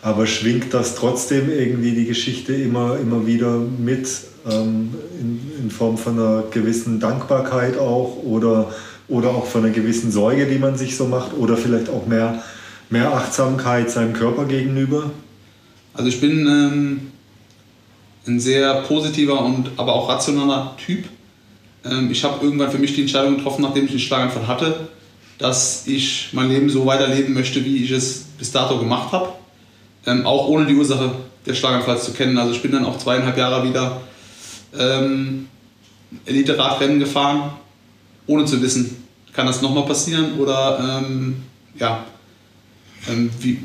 [0.01, 4.07] Aber schwingt das trotzdem irgendwie die Geschichte immer, immer wieder mit
[4.49, 8.71] ähm, in, in, Form von einer gewissen Dankbarkeit auch oder,
[9.07, 12.43] oder auch von einer gewissen Sorge, die man sich so macht oder vielleicht auch mehr,
[12.89, 15.11] mehr Achtsamkeit seinem Körper gegenüber?
[15.93, 17.01] Also ich bin ähm,
[18.27, 21.05] ein sehr positiver und aber auch rationaler Typ.
[21.83, 24.87] Ähm, ich habe irgendwann für mich die Entscheidung getroffen, nachdem ich einen Schlaganfall hatte,
[25.37, 29.29] dass ich mein Leben so weiterleben möchte, wie ich es bis dato gemacht habe
[30.05, 31.11] ähm, auch ohne die Ursache
[31.45, 32.37] des Schlaganfalls zu kennen.
[32.37, 34.01] Also ich bin dann auch zweieinhalb Jahre wieder
[34.77, 35.47] ähm,
[36.25, 37.51] Elite-Radrennen gefahren,
[38.27, 41.43] ohne zu wissen, kann das nochmal passieren oder ähm,
[41.77, 42.05] ja,
[43.09, 43.59] ähm, wie,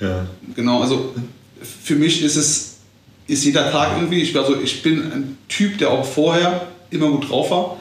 [0.00, 0.26] ja.
[0.54, 1.14] Genau, also
[1.60, 2.72] für mich ist es
[3.26, 7.30] ist jeder Tag irgendwie, ich, also ich bin ein Typ, der auch vorher immer gut
[7.30, 7.76] drauf war.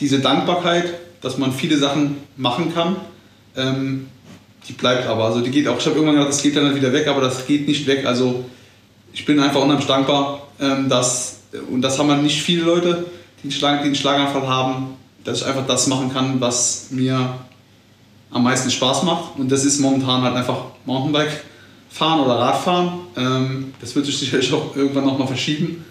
[0.00, 2.96] Diese Dankbarkeit, dass man viele Sachen machen kann,
[3.56, 4.06] ähm,
[4.68, 5.24] die bleibt aber.
[5.24, 7.46] Also die geht auch, ich habe irgendwann gedacht, das geht dann wieder weg, aber das
[7.46, 8.06] geht nicht weg.
[8.06, 8.44] Also
[9.12, 11.40] ich bin einfach unheimlich dankbar, ähm, dass,
[11.70, 13.06] und das haben halt nicht viele Leute,
[13.38, 17.34] die einen, Schlag, die einen Schlaganfall haben, dass ich einfach das machen kann, was mir
[18.30, 19.38] am meisten Spaß macht.
[19.38, 21.44] Und das ist momentan halt einfach Mountainbike
[21.88, 22.90] fahren oder Radfahren.
[23.16, 25.84] Ähm, das wird sich sicherlich auch irgendwann nochmal verschieben.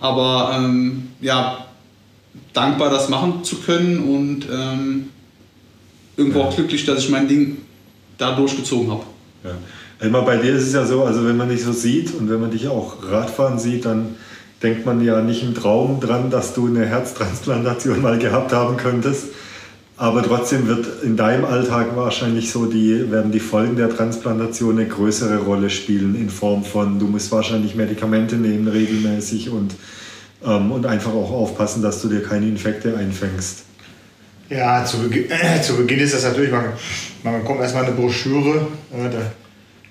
[0.00, 1.66] Aber ähm, ja,
[2.52, 5.10] dankbar, das machen zu können und ähm,
[6.16, 7.58] irgendwo auch glücklich, dass ich mein Ding
[8.18, 9.04] da durchgezogen habe.
[9.44, 9.50] Ja.
[10.00, 12.40] Immer bei dir ist es ja so, also wenn man dich so sieht und wenn
[12.40, 14.16] man dich auch Radfahren sieht, dann
[14.62, 19.26] denkt man ja nicht im Traum dran, dass du eine Herztransplantation mal gehabt haben könntest.
[19.98, 24.88] Aber trotzdem wird in deinem Alltag wahrscheinlich so die, werden die Folgen der Transplantation eine
[24.88, 29.74] größere Rolle spielen in Form von, du musst wahrscheinlich Medikamente nehmen regelmäßig und,
[30.42, 33.64] ähm, und einfach auch aufpassen, dass du dir keine Infekte einfängst.
[34.48, 36.64] Ja, zu, Beginn, äh, zu Beginn ist das natürlich, man,
[37.22, 39.18] man bekommt erstmal eine Broschüre, äh, da,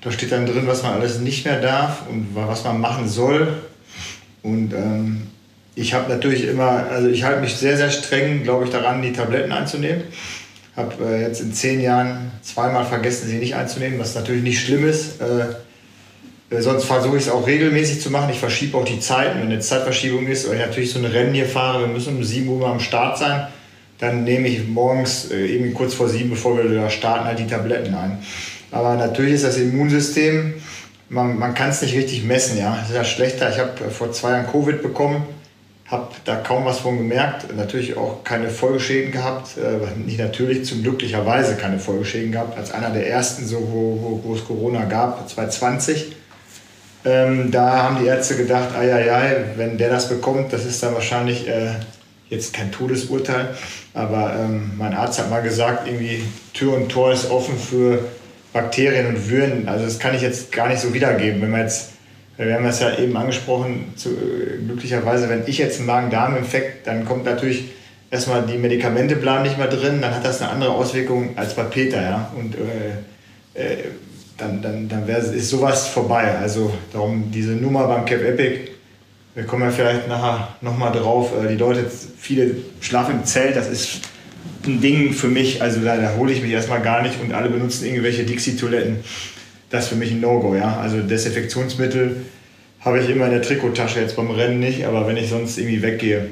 [0.02, 3.54] da steht dann drin, was man alles nicht mehr darf und was man machen soll.
[4.44, 5.28] Und ähm,
[5.76, 9.14] ich habe natürlich immer, also ich halte mich sehr, sehr streng, glaube ich, daran, die
[9.14, 10.04] Tabletten einzunehmen.
[10.76, 14.88] Habe äh, jetzt in zehn Jahren zweimal vergessen, sie nicht einzunehmen, was natürlich nicht schlimm
[14.88, 15.22] ist.
[15.22, 18.30] Äh, äh sonst versuche ich es auch regelmäßig zu machen.
[18.32, 19.40] Ich verschiebe auch die Zeiten.
[19.40, 22.24] Wenn eine Zeitverschiebung ist, oder ich natürlich so ein Rennen hier fahre, wir müssen um
[22.24, 23.48] 7 Uhr am Start sein,
[24.00, 27.48] dann nehme ich morgens äh, irgendwie kurz vor 7, bevor wir da starten, halt die
[27.48, 28.20] Tabletten ein.
[28.72, 30.56] Aber natürlich ist das Immunsystem,
[31.10, 32.58] man, man kann es nicht richtig messen.
[32.58, 32.78] Ja?
[32.80, 33.50] Das ist ja schlechter.
[33.50, 35.24] Ich habe äh, vor zwei Jahren Covid bekommen
[35.90, 37.56] habe da kaum was von gemerkt.
[37.56, 39.58] Natürlich auch keine Folgeschäden gehabt.
[39.58, 42.58] Äh, nicht natürlich, zum glücklicherweise keine Folgeschäden gehabt.
[42.58, 46.16] Als einer der ersten, so, wo, wo, wo es Corona gab, 2020.
[47.06, 50.84] Ähm, da haben die Ärzte gedacht, ai, ai, ai, wenn der das bekommt, das ist
[50.84, 51.72] dann wahrscheinlich äh,
[52.30, 53.56] jetzt kein Todesurteil.
[53.94, 58.04] Aber ähm, mein Arzt hat mal gesagt, irgendwie Tür und Tor ist offen für
[58.54, 59.68] Bakterien und Würden.
[59.68, 61.42] Also das kann ich jetzt gar nicht so wiedergeben.
[61.42, 61.92] Wenn man jetzt
[62.46, 64.12] wir haben das ja eben angesprochen, zu,
[64.66, 67.66] glücklicherweise, wenn ich jetzt einen Magen-Darm-Infekt, dann kommt natürlich
[68.10, 71.64] erstmal die Medikamente bleiben nicht mehr drin, dann hat das eine andere Auswirkung als bei
[71.64, 72.02] Peter.
[72.02, 72.32] Ja?
[72.38, 73.78] Und äh, äh,
[74.38, 76.38] dann, dann, dann wär, ist sowas vorbei.
[76.38, 78.72] Also darum diese Nummer beim Cap Epic,
[79.36, 83.68] wir kommen ja vielleicht nachher nochmal drauf, äh, die Leute, viele schlafen im Zelt, das
[83.68, 84.00] ist
[84.66, 87.50] ein Ding für mich, also da, da hole ich mich erstmal gar nicht und alle
[87.50, 88.98] benutzen irgendwelche Dixie-Toiletten
[89.70, 90.56] das ist für mich ein No-Go.
[90.56, 90.78] Ja?
[90.82, 92.26] Also Desinfektionsmittel
[92.82, 95.82] habe ich immer in der Trikottasche, jetzt beim Rennen nicht, aber wenn ich sonst irgendwie
[95.82, 96.28] weggehe,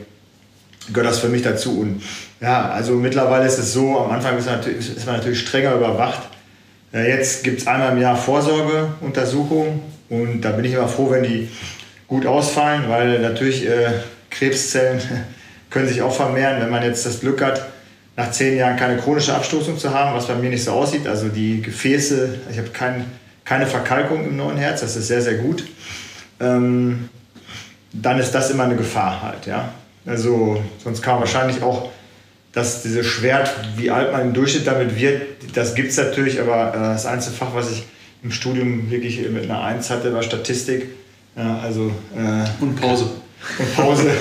[0.93, 1.79] gehört das für mich dazu.
[1.81, 2.01] Und
[2.41, 5.75] ja, also mittlerweile ist es so, am Anfang ist man natürlich, ist man natürlich strenger
[5.75, 6.21] überwacht.
[6.93, 11.49] Jetzt gibt es einmal im Jahr Vorsorgeuntersuchungen und da bin ich immer froh, wenn die
[12.07, 13.91] gut ausfallen, weil natürlich äh,
[14.29, 15.01] Krebszellen
[15.69, 17.67] können sich auch vermehren, wenn man jetzt das Glück hat,
[18.17, 21.07] nach zehn Jahren keine chronische Abstoßung zu haben, was bei mir nicht so aussieht.
[21.07, 23.05] Also die Gefäße, ich habe keinen
[23.45, 25.63] keine Verkalkung im neuen Herz, das ist sehr, sehr gut.
[26.41, 27.07] Ähm,
[27.93, 29.73] dann ist das immer eine Gefahr halt, ja.
[30.05, 31.89] Also sonst kann man wahrscheinlich auch,
[32.51, 35.21] dass diese Schwert, wie alt man im Durchschnitt damit wird,
[35.53, 37.83] das gibt es natürlich, aber äh, das einzige Fach, was ich
[38.21, 40.89] im Studium wirklich mit einer Eins hatte, war Statistik.
[41.37, 43.11] Ja, also, äh, Und Pause.
[43.59, 44.11] Und Pause.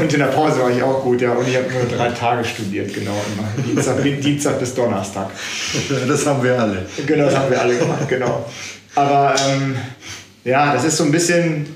[0.00, 1.32] und in der Pause war ich auch gut, ja.
[1.32, 3.20] Und ich habe nur drei Tage studiert, genau.
[3.34, 3.64] Immer.
[3.64, 5.30] Dienstag, Dienstag bis Donnerstag.
[6.08, 6.86] Das haben wir alle.
[7.06, 8.46] Genau, das haben wir alle gemacht, genau.
[8.94, 9.76] Aber ähm,
[10.44, 11.66] ja, das ist so ein bisschen.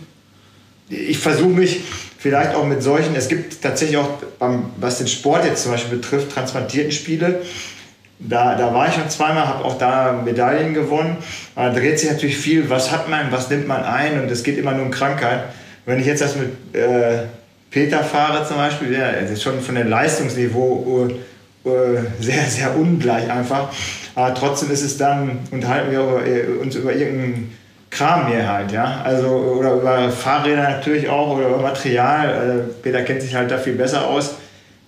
[0.89, 1.81] Ich versuche mich
[2.19, 3.15] vielleicht auch mit solchen.
[3.15, 7.43] Es gibt tatsächlich auch, beim, was den Sport jetzt zum Beispiel betrifft, transplantierten Spiele.
[8.19, 11.17] Da, da war ich schon zweimal, habe auch da Medaillen gewonnen.
[11.55, 14.43] Aber da dreht sich natürlich viel, was hat man, was nimmt man ein und es
[14.43, 15.45] geht immer nur um Krankheit.
[15.91, 17.25] Wenn ich jetzt das mit äh,
[17.71, 21.09] Peter fahre zum Beispiel, ja, das ist schon von dem Leistungsniveau
[21.65, 23.71] äh, äh, sehr, sehr ungleich einfach.
[24.15, 27.57] Aber trotzdem ist es dann, unterhalten wir äh, uns über irgendeinen
[27.91, 29.03] Kram hier halt, ja.
[29.03, 32.29] Also, oder über Fahrräder natürlich auch oder über Material.
[32.29, 34.37] Äh, Peter kennt sich halt da viel besser aus.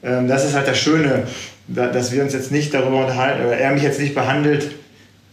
[0.05, 1.25] Ähm, das ist halt das Schöne,
[1.67, 4.71] dass wir uns jetzt nicht darüber unterhalten, oder er mich jetzt nicht behandelt,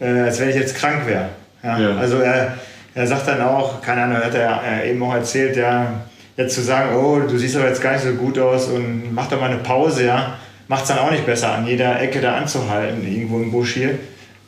[0.00, 1.28] äh, als wenn ich jetzt krank wäre.
[1.62, 1.78] Ja?
[1.78, 1.96] ja?
[1.96, 2.56] Also er
[2.94, 6.02] er sagt dann auch, keine Ahnung, hat er eben auch erzählt, ja,
[6.36, 9.28] jetzt zu sagen, oh, du siehst aber jetzt gar nicht so gut aus und mach
[9.28, 12.36] doch mal eine Pause, ja, macht es dann auch nicht besser, an jeder Ecke da
[12.36, 13.98] anzuhalten, irgendwo im Busch hier.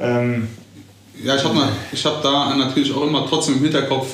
[0.01, 0.49] Ähm,
[1.23, 4.07] ja, ich habe hab da natürlich auch immer trotzdem im Hinterkopf,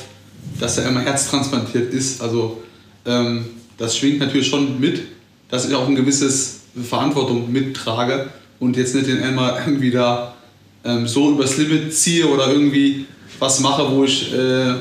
[0.59, 2.21] dass er immer herztransplantiert ist.
[2.21, 2.61] Also
[3.05, 3.45] ähm,
[3.77, 5.01] das schwingt natürlich schon mit,
[5.49, 10.35] dass ich auch ein gewisses Verantwortung mittrage und jetzt nicht den einmal irgendwie da
[10.83, 13.05] ähm, so übers Limit ziehe oder irgendwie
[13.39, 14.75] was mache, wo ich äh,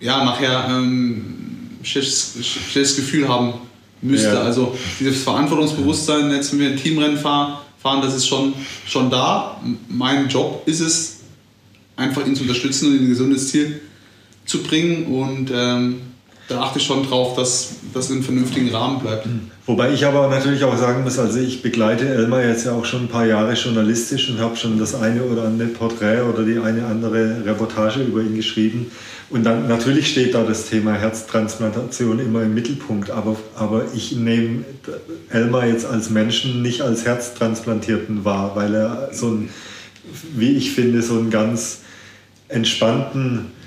[0.00, 3.54] ja, nachher ähm, schlechtes, schlechtes Gefühl haben
[4.02, 4.34] müsste.
[4.34, 4.42] Ja.
[4.42, 8.52] Also dieses Verantwortungsbewusstsein, jetzt wenn wir ein Teamrennen fahren, fahren, das ist schon,
[8.86, 9.60] schon da.
[9.88, 11.20] Mein Job ist es,
[11.96, 13.80] einfach ihn zu unterstützen und in ein gesundes Ziel
[14.44, 15.06] zu bringen.
[15.06, 16.00] Und ähm,
[16.48, 19.26] da achte ich schon drauf, dass das in einem vernünftigen Rahmen bleibt.
[19.66, 23.02] Wobei ich aber natürlich auch sagen muss, also ich begleite Elmar jetzt ja auch schon
[23.02, 26.86] ein paar Jahre journalistisch und habe schon das eine oder andere Porträt oder die eine
[26.86, 28.90] andere Reportage über ihn geschrieben.
[29.30, 34.64] Und dann natürlich steht da das Thema Herztransplantation immer im Mittelpunkt, aber, aber ich nehme
[35.28, 39.50] Elmar jetzt als Menschen nicht als Herztransplantierten wahr, weil er so ein,
[40.34, 41.80] wie ich finde, so einen ganz
[42.48, 43.57] entspannten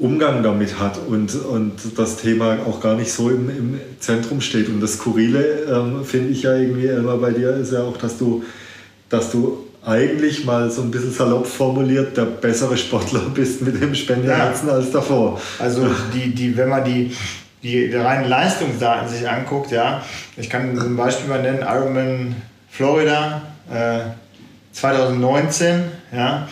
[0.00, 4.68] Umgang damit hat und, und das Thema auch gar nicht so im, im Zentrum steht.
[4.68, 8.16] Und das Skurrile ähm, finde ich ja irgendwie immer bei dir ist ja auch, dass
[8.16, 8.42] du,
[9.10, 13.94] dass du eigentlich mal so ein bisschen salopp formuliert der bessere Sportler bist mit dem
[13.94, 14.74] Spenderherzen ja.
[14.74, 15.38] als davor.
[15.58, 17.14] Also die, die, wenn man die,
[17.62, 20.02] die reinen Leistungsdaten sich anguckt, ja,
[20.38, 22.36] ich kann ein Beispiel mal nennen, Ironman
[22.70, 24.00] Florida äh,
[24.72, 26.48] 2019, ja,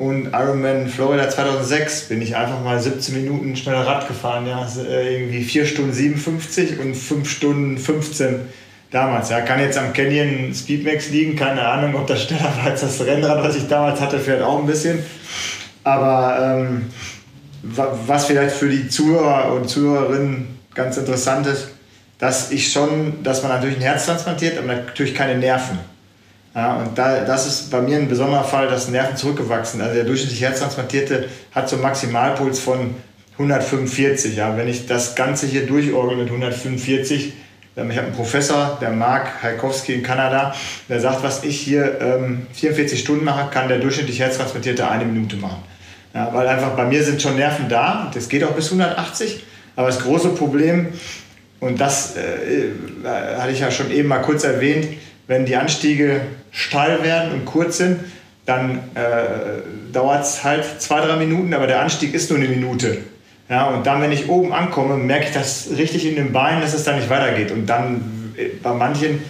[0.00, 4.46] und Ironman Florida 2006 bin ich einfach mal 17 Minuten schneller Rad gefahren.
[4.46, 8.40] Ja, äh, irgendwie 4 Stunden 57 und 5 Stunden 15
[8.90, 9.28] damals.
[9.28, 13.04] Ja, kann jetzt am Canyon Speedmax liegen, keine Ahnung, ob das schneller war als das
[13.04, 15.00] Rennrad, was ich damals hatte, vielleicht auch ein bisschen.
[15.84, 16.86] Aber ähm,
[17.62, 21.68] was vielleicht für die Zuhörer und Zuhörerinnen ganz interessant ist,
[22.18, 25.78] dass ich schon, dass man natürlich ein Herz transplantiert, aber natürlich keine Nerven.
[26.54, 29.80] Ja, und da, das ist bei mir ein besonderer Fall, dass Nerven zurückgewachsen.
[29.80, 32.94] Also der durchschnittliche Herztransplantierte hat so einen Maximalpuls von
[33.34, 34.36] 145.
[34.36, 34.56] Ja.
[34.56, 37.32] Wenn ich das Ganze hier durchorgel mit 145,
[37.76, 40.54] ich habe einen Professor, der Mark Heikowski in Kanada,
[40.88, 45.36] der sagt, was ich hier ähm, 44 Stunden mache, kann der durchschnittliche Herztransplantierte eine Minute
[45.36, 45.62] machen.
[46.12, 49.44] Ja, weil einfach bei mir sind schon Nerven da, das geht auch bis 180,
[49.76, 50.88] aber das große Problem,
[51.60, 52.70] und das äh,
[53.38, 54.88] hatte ich ja schon eben mal kurz erwähnt,
[55.28, 58.00] wenn die Anstiege steil werden und kurz sind,
[58.46, 62.98] dann äh, dauert es halt zwei, drei Minuten, aber der Anstieg ist nur eine Minute.
[63.48, 66.72] Ja, und dann, wenn ich oben ankomme, merke ich das richtig in den Beinen, dass
[66.72, 67.50] es dann nicht weitergeht.
[67.50, 69.20] Und dann äh, bei manchen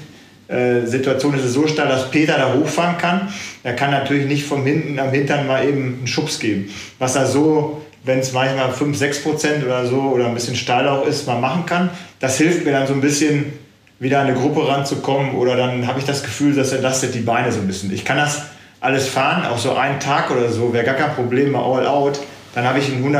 [0.48, 3.32] äh, Situationen ist es so steil, dass Peter da hochfahren kann.
[3.62, 6.70] Er kann natürlich nicht vom hinten am Hintern mal eben einen Schubs geben.
[6.98, 10.88] Was er so, wenn es manchmal 5, 6 Prozent oder so oder ein bisschen steil
[10.88, 11.90] auch ist, mal machen kann.
[12.18, 13.52] Das hilft mir dann so ein bisschen
[14.00, 17.52] wieder an eine Gruppe ranzukommen oder dann habe ich das Gefühl, dass entlastet die Beine
[17.52, 17.92] so ein bisschen.
[17.92, 18.42] Ich kann das
[18.80, 22.18] alles fahren, auch so einen Tag oder so, wäre gar kein Problem, mal all out.
[22.54, 23.14] Dann habe ich einen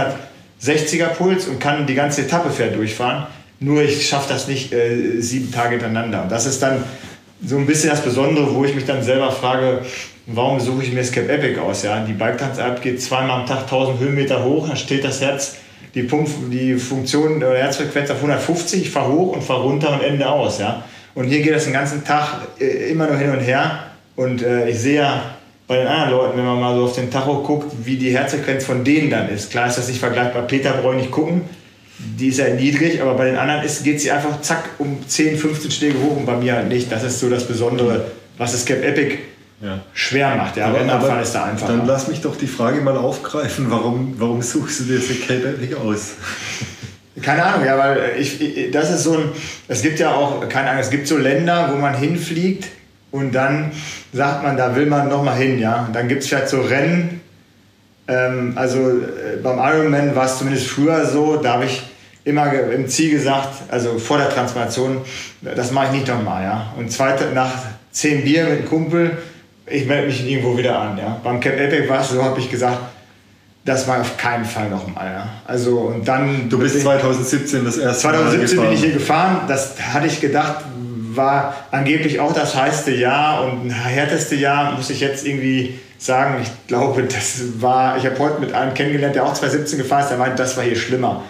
[0.60, 3.26] 160er Puls und kann die ganze Etappe fair durchfahren.
[3.60, 6.22] Nur ich schaffe das nicht äh, sieben Tage hintereinander.
[6.22, 6.82] Und das ist dann
[7.44, 9.82] so ein bisschen das Besondere, wo ich mich dann selber frage,
[10.26, 11.82] warum suche ich mir Escape Epic aus?
[11.82, 12.02] Ja?
[12.02, 15.56] Die Biketanz-App geht zweimal am Tag 1000 Höhenmeter hoch, dann steht das Herz
[15.94, 20.02] die, Pump, die Funktion der Herzfrequenz auf 150, ich fahre hoch und fahre runter und
[20.02, 20.58] ende aus.
[20.58, 20.84] Ja?
[21.14, 23.84] Und hier geht es den ganzen Tag äh, immer nur hin und her.
[24.16, 25.22] Und äh, ich sehe ja
[25.66, 28.64] bei den anderen Leuten, wenn man mal so auf den Tacho guckt, wie die Herzfrequenz
[28.64, 29.50] von denen dann ist.
[29.50, 30.42] Klar ist das nicht vergleichbar.
[30.42, 31.42] Peter brauche ich nicht gucken,
[31.98, 35.70] die ist ja niedrig, aber bei den anderen geht sie einfach zack um 10, 15
[35.70, 36.90] Schläge hoch und bei mir halt nicht.
[36.90, 39.18] Das ist so das Besondere, was das Cap Epic
[39.60, 39.80] ja.
[39.92, 40.56] schwer macht.
[40.56, 41.68] Ja, aber, aber ist da einfach.
[41.68, 45.48] Dann lass mich doch die Frage mal aufgreifen, warum, warum suchst du dir das Cape
[45.48, 46.12] Epic aus?
[47.22, 49.32] Keine Ahnung, ja, weil ich, ich, das ist so ein,
[49.68, 52.68] es gibt ja auch, keine Ahnung, es gibt so Länder, wo man hinfliegt
[53.10, 53.72] und dann
[54.12, 55.84] sagt man, da will man nochmal hin, ja.
[55.86, 57.20] Und dann gibt es vielleicht so Rennen,
[58.08, 61.82] ähm, also äh, beim Ironman war es zumindest früher so, da habe ich
[62.24, 65.02] immer im Ziel gesagt, also vor der Transformation,
[65.42, 66.72] das mache ich nicht nochmal, ja.
[66.78, 67.52] Und zweite, nach
[67.90, 69.18] zehn Bier mit einem Kumpel
[69.70, 70.98] ich melde mich irgendwo wieder an.
[70.98, 71.20] Ja.
[71.22, 72.78] Beim Camp Epic war es so, habe ich gesagt,
[73.64, 75.12] das war auf keinen Fall nochmal.
[75.12, 75.28] Ja.
[75.46, 79.42] Also, und dann du bist 2017 das erste 2017 Mal bin ich hier gefahren.
[79.48, 80.64] Das hatte ich gedacht,
[81.14, 86.36] war angeblich auch das heiße Jahr und härteste Jahr, muss ich jetzt irgendwie sagen.
[86.42, 90.08] Ich glaube, das war, ich habe heute mit einem kennengelernt, der auch 2017 gefahren ist,
[90.08, 91.22] der meint, das war hier schlimmer.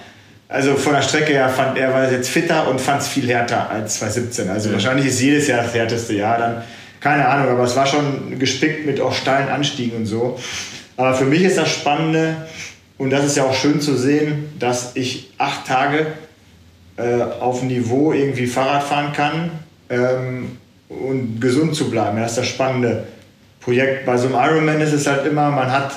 [0.48, 3.70] Also von der Strecke her fand er war jetzt fitter und fand es viel härter
[3.70, 4.50] als 2017.
[4.50, 4.74] Also ja.
[4.74, 6.62] wahrscheinlich ist jedes Jahr das härteste Jahr dann
[7.00, 10.38] keine Ahnung, aber es war schon gespickt mit auch steilen Anstiegen und so.
[10.96, 12.48] Aber für mich ist das Spannende,
[12.98, 16.06] und das ist ja auch schön zu sehen, dass ich acht Tage
[16.98, 19.50] äh, auf Niveau irgendwie Fahrrad fahren kann
[19.88, 20.58] ähm,
[20.90, 22.18] und gesund zu bleiben.
[22.18, 23.06] Das ist das spannende
[23.60, 24.04] Projekt.
[24.04, 25.92] Bei so einem Ironman ist es halt immer, man hat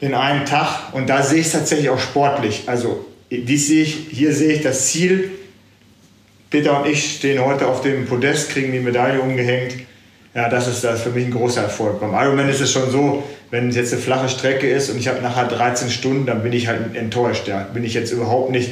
[0.00, 2.62] den einen Tag und da sehe ich es tatsächlich auch sportlich.
[2.66, 5.32] Also dies sehe ich, hier sehe ich das Ziel.
[6.50, 9.74] Peter und ich stehen heute auf dem Podest, kriegen die Medaille umgehängt
[10.34, 12.00] ja, das ist, das ist für mich ein großer Erfolg.
[12.00, 15.08] Beim Ironman ist es schon so, wenn es jetzt eine flache Strecke ist und ich
[15.08, 17.46] habe nachher 13 Stunden, dann bin ich halt enttäuscht.
[17.46, 17.68] Ja.
[17.72, 18.70] Bin ich jetzt überhaupt nicht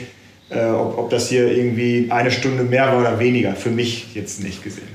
[0.50, 3.54] äh, ob, ob das hier irgendwie eine Stunde mehr war oder weniger.
[3.54, 4.88] Für mich jetzt nicht gesehen.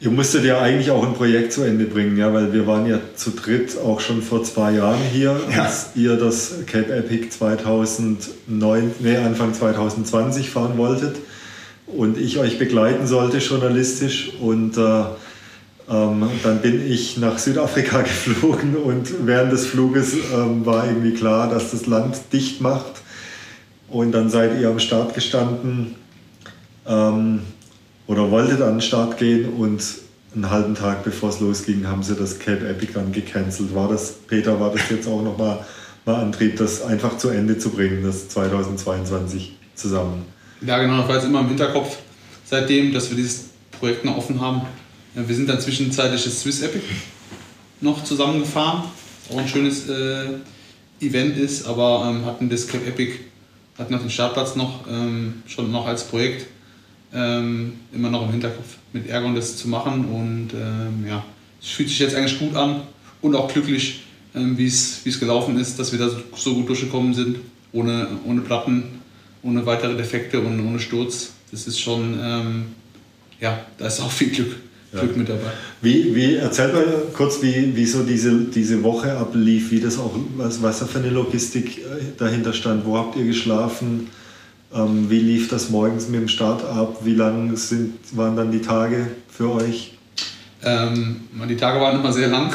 [0.00, 3.00] Ihr musstet ja eigentlich auch ein Projekt zu Ende bringen, ja, weil wir waren ja
[3.16, 5.64] zu dritt auch schon vor zwei Jahren hier, Ja.
[5.64, 11.16] als ihr das Cape Epic 2009, nee, Anfang 2020 fahren wolltet
[11.88, 15.04] und ich euch begleiten sollte journalistisch und äh,
[15.90, 21.48] ähm, dann bin ich nach Südafrika geflogen und während des Fluges ähm, war irgendwie klar,
[21.48, 23.02] dass das Land dicht macht
[23.88, 25.94] und dann seid ihr am Start gestanden.
[26.86, 27.40] Ähm,
[28.06, 29.82] oder wolltet an den Start gehen und
[30.34, 33.74] einen halben Tag bevor es losging, haben sie das Cape Epic dann gecancelt.
[33.74, 35.58] War das, Peter, war das jetzt auch nochmal
[36.08, 40.24] mal Antrieb, das einfach zu Ende zu bringen, das 2022 zusammen?
[40.62, 41.98] Ja, genau, das war jetzt immer im Hinterkopf
[42.44, 44.62] seitdem, dass wir dieses Projekt noch offen haben.
[45.14, 46.84] Ja, wir sind dann zwischenzeitlich das Swiss Epic
[47.80, 48.84] noch zusammengefahren,
[49.30, 50.26] auch ein schönes äh,
[51.00, 53.14] Event ist, aber ähm, hatten das Cape Epic,
[53.78, 56.46] hatten noch den Startplatz noch, ähm, schon noch als Projekt
[57.14, 61.24] ähm, immer noch im Hinterkopf mit Ärger das zu machen und ähm, ja,
[61.60, 62.82] es fühlt sich jetzt eigentlich gut an
[63.22, 64.02] und auch glücklich,
[64.34, 67.38] ähm, wie es gelaufen ist, dass wir da so, gut durchgekommen sind,
[67.72, 69.00] ohne, ohne Platten,
[69.42, 71.32] ohne weitere Defekte und ohne Sturz.
[71.50, 72.66] Das ist schon, ähm,
[73.40, 74.56] ja, da ist auch viel Glück.
[74.92, 75.50] Glück mit dabei.
[75.82, 80.14] Wie, wie erzählt mal kurz, wie, wie so diese, diese Woche ablief, wie das auch,
[80.36, 81.82] was, was da für eine Logistik äh,
[82.16, 82.86] dahinter stand.
[82.86, 84.08] Wo habt ihr geschlafen?
[84.74, 87.00] Ähm, wie lief das morgens mit dem Start ab?
[87.04, 89.94] Wie lang sind, waren dann die Tage für euch?
[90.64, 92.52] Ähm, die Tage waren immer sehr lang,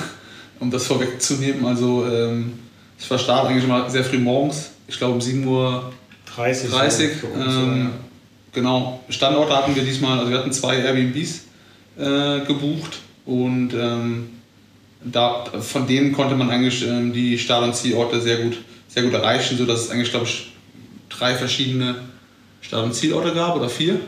[0.60, 1.66] um das vorwegzunehmen.
[1.66, 2.54] Also ähm,
[2.98, 4.72] ich war Start eigentlich immer sehr früh morgens.
[4.88, 5.92] Ich glaube um 7 Uhr
[6.36, 6.72] 30.
[6.72, 7.12] 30.
[7.12, 7.90] für uns, Ähm,
[8.52, 11.42] genau, Standorte hatten wir diesmal, also wir hatten zwei Airbnbs
[11.98, 13.00] äh, gebucht.
[13.26, 14.30] Und ähm,
[15.04, 19.14] da, von denen konnte man eigentlich ähm, die Start- und Zielorte sehr gut, sehr gut
[19.14, 20.54] erreichen, sodass es eigentlich, glaube ich,
[21.10, 21.96] drei verschiedene
[22.62, 24.00] Start- und Zielorte gab oder vier,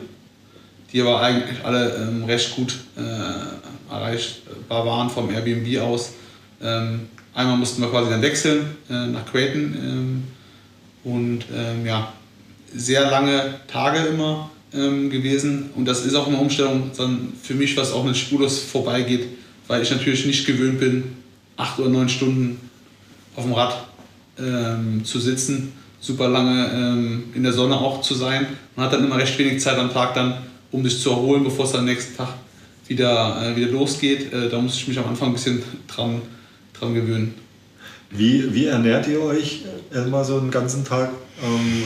[0.92, 6.12] die aber eigentlich alle ähm, recht gut äh, erreichbar waren vom Airbnb aus.
[6.62, 10.24] Ähm, einmal mussten wir quasi dann wechseln äh, nach Creighton ähm,
[11.04, 12.12] und ähm, ja,
[12.74, 15.70] sehr lange Tage immer ähm, gewesen.
[15.74, 19.26] Und das ist auch eine Umstellung dann für mich, was auch mit spurlos vorbeigeht,
[19.66, 21.04] weil ich natürlich nicht gewöhnt bin,
[21.56, 22.60] acht oder neun Stunden
[23.34, 23.86] auf dem Rad
[24.38, 28.46] ähm, zu sitzen, super lange ähm, in der Sonne auch zu sein.
[28.74, 30.38] Man hat dann immer recht wenig Zeit am Tag dann,
[30.70, 32.34] um sich zu erholen, bevor es dann am nächsten Tag
[32.88, 34.32] wieder, äh, wieder losgeht.
[34.32, 36.22] Äh, da muss ich mich am Anfang ein bisschen dran,
[36.78, 37.34] dran gewöhnen.
[38.10, 39.62] Wie, wie ernährt ihr euch
[39.92, 41.10] erstmal so einen ganzen Tag?
[41.42, 41.84] Ähm,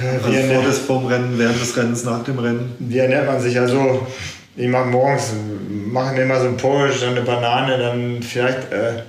[0.00, 2.74] also Wie vor ernährt, des, vorm Rennen, während des Rennens, nach dem Rennen?
[2.78, 3.58] wie ernährt man sich?
[3.58, 4.06] Also,
[4.56, 5.32] ich mache morgens,
[5.68, 9.02] machen immer so ein Porridge, dann eine Banane, dann vielleicht äh,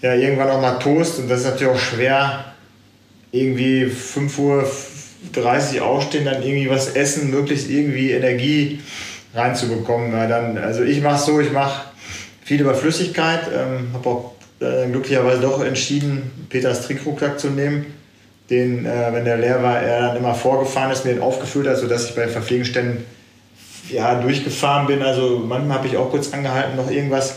[0.00, 1.18] ja, irgendwann auch mal Toast.
[1.18, 2.44] Und das ist natürlich auch schwer,
[3.32, 8.80] irgendwie 5.30 Uhr aufstehen, dann irgendwie was essen, möglichst irgendwie Energie
[9.34, 10.12] reinzubekommen.
[10.12, 11.86] Weil dann, also ich mache so, ich mache
[12.44, 17.86] viel über Flüssigkeit, ähm, habe auch äh, glücklicherweise doch entschieden, Peters Trinkrucksack zu nehmen,
[18.50, 21.78] den, äh, wenn der leer war, er dann immer vorgefahren ist, mir den aufgefüllt hat,
[21.78, 23.04] sodass ich bei Verpflegungsständen
[23.90, 25.02] ja, durchgefahren bin.
[25.02, 27.36] Also manchmal habe ich auch kurz angehalten, noch irgendwas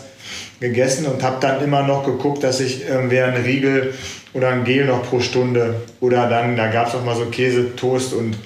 [0.60, 3.94] gegessen und habe dann immer noch geguckt, dass ich irgendwie einen Riegel
[4.34, 7.76] oder ein Gel noch pro Stunde oder dann, da gab es auch mal so Käse,
[7.76, 8.38] Toast und ein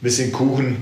[0.00, 0.76] bisschen Kuchen.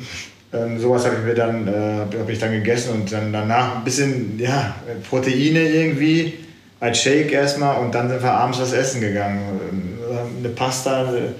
[0.52, 3.84] Ähm, sowas habe ich mir dann, äh, habe ich dann gegessen und dann danach ein
[3.84, 4.74] bisschen, ja,
[5.08, 6.34] Proteine irgendwie
[6.80, 9.40] als Shake erstmal und dann sind wir abends was essen gegangen.
[10.38, 11.34] Eine Pasta, eine,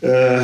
[0.00, 0.40] äh,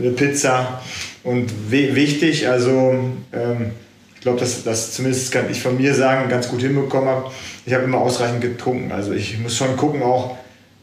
[0.00, 0.80] eine Pizza
[1.24, 2.94] und wi- wichtig, also
[3.32, 3.70] ähm,
[4.14, 7.30] ich glaube, dass das zumindest kann ich von mir sagen, ganz gut hinbekommen habe.
[7.66, 8.92] Ich habe immer ausreichend getrunken.
[8.92, 10.36] Also ich muss schon gucken, auch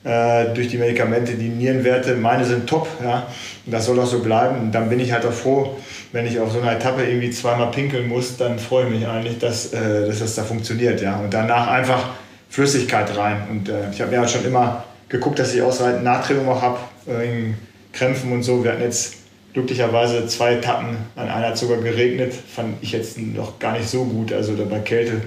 [0.04, 3.28] äh, durch die Medikamente, die Nierenwerte, meine sind top, ja.
[3.66, 4.60] Und das soll auch so bleiben.
[4.60, 5.78] Und dann bin ich halt auch froh,
[6.12, 9.40] wenn ich auf so einer Etappe irgendwie zweimal pinkeln muss, dann freue ich mich eigentlich,
[9.40, 11.18] dass, äh, dass das da funktioniert, ja.
[11.18, 12.10] Und danach einfach
[12.50, 13.44] Flüssigkeit rein.
[13.50, 17.58] Und äh, ich habe ja schon immer geguckt, dass ich ausreichend Natrium auch habe, wegen
[17.94, 18.64] Krämpfen und so.
[18.64, 19.16] Wir hatten jetzt
[19.54, 24.04] glücklicherweise zwei Etappen, an einer hat sogar geregnet, fand ich jetzt noch gar nicht so
[24.06, 24.32] gut.
[24.32, 25.22] Also bei Kälte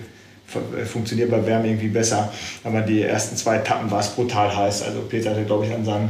[0.55, 2.33] äh, funktioniert bei Wärme irgendwie besser.
[2.65, 4.83] Aber die ersten zwei Etappen war es brutal heiß.
[4.83, 6.09] Also Peter hatte, glaube ich, an seinem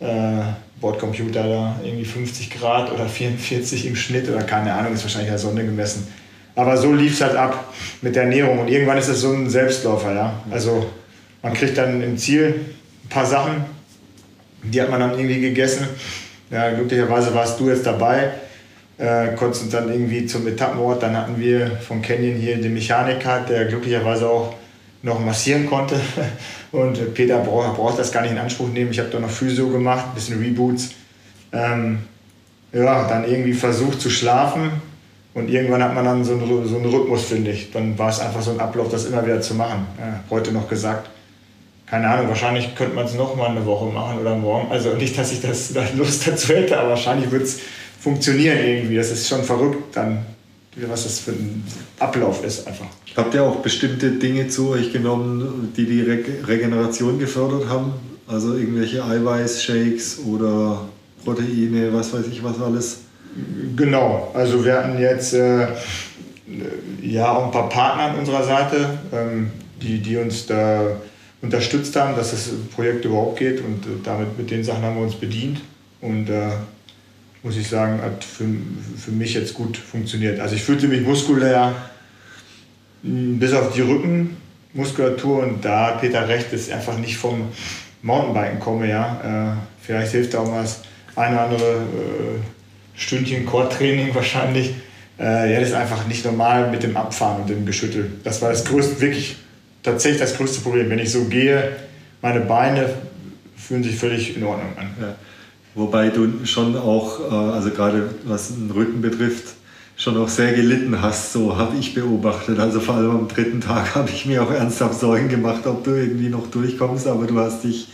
[0.00, 0.42] äh,
[0.80, 5.38] Bordcomputer da irgendwie 50 Grad oder 44 im Schnitt oder keine Ahnung, ist wahrscheinlich der
[5.38, 6.06] Sonne gemessen.
[6.56, 9.50] Aber so lief es halt ab mit der Ernährung und irgendwann ist es so ein
[9.50, 10.34] Selbstläufer, ja.
[10.50, 10.86] Also
[11.42, 12.60] man kriegt dann im Ziel
[13.04, 13.64] ein paar Sachen,
[14.62, 15.86] die hat man dann irgendwie gegessen.
[16.50, 18.32] Ja, glücklicherweise warst du jetzt dabei,
[18.98, 23.40] äh, konntest uns dann irgendwie zum Etappenort, dann hatten wir von Canyon hier den Mechaniker,
[23.40, 24.54] der glücklicherweise auch
[25.02, 26.00] noch massieren konnte.
[26.72, 28.90] Und Peter braucht, braucht das gar nicht in Anspruch nehmen.
[28.90, 30.90] Ich habe da noch Physio gemacht, ein bisschen Reboots.
[31.52, 31.98] ähm,
[32.72, 34.72] ja, dann irgendwie versucht zu schlafen
[35.32, 37.70] und irgendwann hat man dann so einen, so einen Rhythmus, finde ich.
[37.70, 39.86] Dann war es einfach so ein Ablauf, das immer wieder zu machen.
[39.98, 41.10] Ja, heute noch gesagt,
[41.86, 44.70] keine Ahnung, wahrscheinlich könnte man es noch mal eine Woche machen oder morgen.
[44.70, 47.60] Also nicht, dass ich das, das Lust dazu hätte, aber wahrscheinlich wird es
[48.00, 48.96] funktionieren irgendwie.
[48.96, 50.24] Das ist schon verrückt dann,
[50.76, 51.64] was das für ein
[51.98, 52.86] Ablauf ist einfach.
[53.16, 57.92] Habt ihr auch bestimmte Dinge zu euch genommen, die die Re Regeneration gefördert haben?
[58.26, 60.88] Also irgendwelche Eiweißshakes oder
[61.24, 63.00] Proteine, was weiß ich was alles?
[63.76, 65.66] Genau, also wir hatten jetzt äh,
[67.02, 69.50] ja auch ein paar Partner an unserer Seite, ähm,
[69.82, 70.86] die, die uns da
[71.44, 75.02] unterstützt haben, dass das Projekt überhaupt geht und äh, damit mit den Sachen haben wir
[75.02, 75.60] uns bedient
[76.00, 76.50] und äh,
[77.42, 78.46] muss ich sagen, hat für,
[78.96, 80.40] für mich jetzt gut funktioniert.
[80.40, 81.74] Also ich fühlte mich muskulär
[83.02, 87.48] bis auf die Rückenmuskulatur und da hat Peter recht, ich einfach nicht vom
[88.00, 89.52] Mountainbiken komme, ja.
[89.52, 90.80] Äh, vielleicht hilft auch mal das
[91.16, 94.74] eine oder andere äh, Stündchen Core-Training wahrscheinlich.
[95.18, 98.10] Äh, ja, das ist einfach nicht normal mit dem Abfahren und dem Geschüttel.
[98.24, 99.36] Das war das größte, wirklich
[99.84, 100.90] tatsächlich das größte Problem.
[100.90, 101.76] Wenn ich so gehe,
[102.20, 102.88] meine Beine
[103.56, 104.90] fühlen sich völlig in Ordnung an.
[105.00, 105.14] Ja.
[105.76, 109.54] Wobei du schon auch, äh, also gerade was den Rücken betrifft,
[109.96, 112.58] schon auch sehr gelitten hast, so habe ich beobachtet.
[112.58, 115.92] Also vor allem am dritten Tag habe ich mir auch ernsthaft Sorgen gemacht, ob du
[115.92, 117.88] irgendwie noch durchkommst, aber du hast dich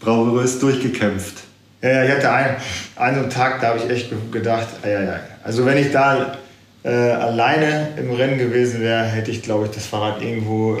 [0.00, 1.44] bravourös durchgekämpft.
[1.80, 2.56] Ja, ich hatte einen,
[2.96, 5.20] einen Tag, da habe ich echt gedacht, ja, ja.
[5.44, 6.36] also wenn ich da
[6.82, 10.80] äh, alleine im Rennen gewesen wäre, hätte ich, glaube ich, das Fahrrad irgendwo äh,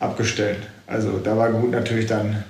[0.00, 0.58] abgestellt.
[0.86, 2.42] Also da war gut natürlich dann,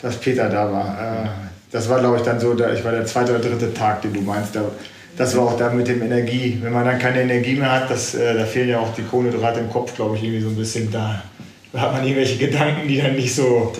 [0.00, 1.24] dass Peter da war.
[1.24, 1.28] Äh,
[1.70, 4.14] das war, glaube ich, dann so, der, ich war der zweite oder dritte Tag, den
[4.14, 4.56] du meinst.
[4.56, 4.64] Da,
[5.16, 6.58] das war auch da mit dem Energie.
[6.62, 9.60] Wenn man dann keine Energie mehr hat, das, äh, da fehlen ja auch die Kohlenhydrate
[9.60, 11.22] im Kopf, glaube ich, irgendwie so ein bisschen da
[11.72, 13.72] da hat man irgendwelche Gedanken, die dann nicht so,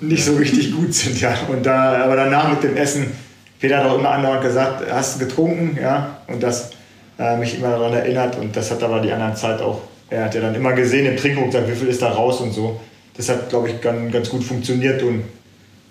[0.00, 1.20] nicht so richtig gut sind.
[1.20, 1.34] Ja.
[1.48, 3.12] Und da, aber danach mit dem Essen,
[3.60, 5.78] Peter hat auch immer andauernd gesagt, hast du getrunken?
[5.80, 6.18] Ja?
[6.26, 6.70] Und das
[7.18, 8.36] äh, mich immer daran erinnert.
[8.36, 11.16] Und das hat aber die anderen Zeit auch, er hat ja dann immer gesehen im
[11.16, 12.80] Trinkrucksack, wie viel ist da raus und so.
[13.16, 15.02] Das hat, glaube ich, ganz, ganz gut funktioniert.
[15.02, 15.24] Und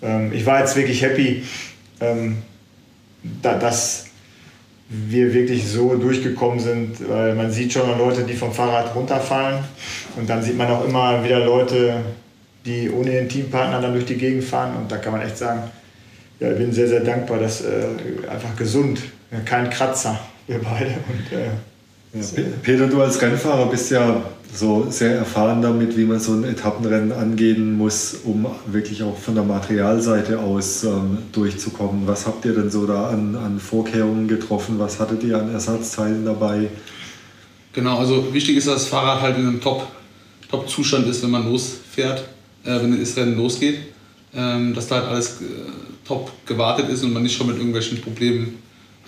[0.02, 1.44] ähm, ich war jetzt wirklich happy,
[2.00, 2.38] ähm,
[3.42, 4.06] da, dass
[4.88, 9.58] wir wirklich so durchgekommen sind, weil man sieht schon Leute, die vom Fahrrad runterfallen
[10.16, 11.94] und dann sieht man auch immer wieder Leute,
[12.66, 15.62] die ohne den Teampartner dann durch die Gegend fahren und da kann man echt sagen,
[16.40, 17.84] ja, ich bin sehr, sehr dankbar, dass äh,
[18.28, 19.00] einfach gesund,
[19.44, 20.96] kein Kratzer, wir beide.
[21.08, 21.50] Und, äh,
[22.12, 24.22] ja, Peter, du als Rennfahrer bist ja
[24.52, 29.36] so sehr erfahren damit, wie man so ein Etappenrennen angehen muss, um wirklich auch von
[29.36, 32.08] der Materialseite aus ähm, durchzukommen.
[32.08, 34.78] Was habt ihr denn so da an, an Vorkehrungen getroffen?
[34.78, 36.68] Was hattet ihr an Ersatzteilen dabei?
[37.72, 41.44] Genau, also wichtig ist, dass das Fahrrad halt in einem Top-Zustand Top ist, wenn man
[41.44, 42.24] losfährt,
[42.64, 43.78] äh, wenn das Rennen losgeht.
[44.34, 48.00] Ähm, dass da halt alles äh, top gewartet ist und man nicht schon mit irgendwelchen
[48.00, 48.58] Problemen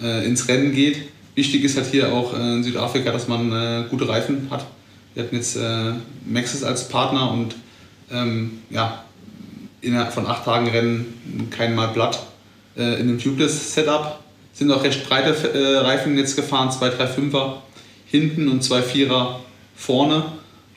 [0.00, 0.98] äh, ins Rennen geht.
[1.34, 4.64] Wichtig ist halt hier auch äh, in Südafrika, dass man äh, gute Reifen hat.
[5.12, 5.94] Wir hatten jetzt äh,
[6.24, 7.56] Maxis als Partner und
[8.12, 9.04] ähm, ja,
[9.80, 12.22] innerhalb von acht Tagen Rennen kein Mal Blatt
[12.76, 14.20] äh, in dem Tubeless-Setup.
[14.52, 17.54] Sind auch recht breite äh, Reifen jetzt gefahren, zwei 3,5er
[18.06, 19.40] hinten und zwei Vierer
[19.74, 20.24] vorne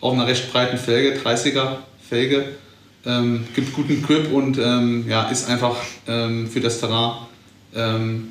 [0.02, 1.76] auf einer recht breiten Felge, 30er
[2.10, 2.46] Felge.
[3.06, 5.76] Ähm, gibt guten Grip und ähm, ja, ist einfach
[6.08, 7.18] ähm, für das Terrain
[7.76, 8.30] ähm,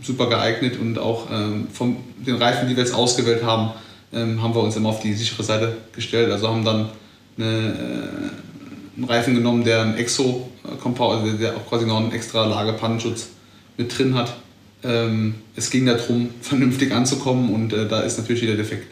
[0.00, 3.72] super geeignet und auch ähm, von den Reifen, die wir jetzt ausgewählt haben,
[4.12, 6.30] haben wir uns immer auf die sichere Seite gestellt.
[6.30, 6.88] Also haben dann
[7.36, 10.48] eine, äh, einen Reifen genommen, der ein Exo
[10.80, 13.30] Compound, also der auch quasi noch einen extra Lage Pannenschutz
[13.76, 14.34] mit drin hat.
[14.82, 18.86] Es ging darum, vernünftig anzukommen und äh, da ist natürlich wieder defekt.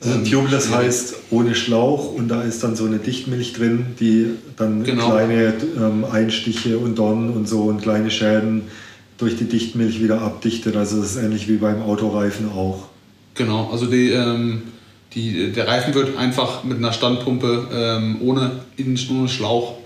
[0.00, 3.86] Also ein Tube, das heißt ohne Schlauch und da ist dann so eine Dichtmilch drin,
[3.98, 4.26] die
[4.56, 5.10] dann genau.
[5.10, 8.62] kleine ähm, Einstiche und Dornen und so und kleine Schäden
[9.18, 10.76] durch die Dichtmilch wieder abdichtet.
[10.76, 12.88] Also das ist ähnlich wie beim Autoreifen auch.
[13.34, 14.62] Genau, also die, ähm,
[15.14, 19.78] die, der Reifen wird einfach mit einer Standpumpe ähm, ohne, ohne Schlauch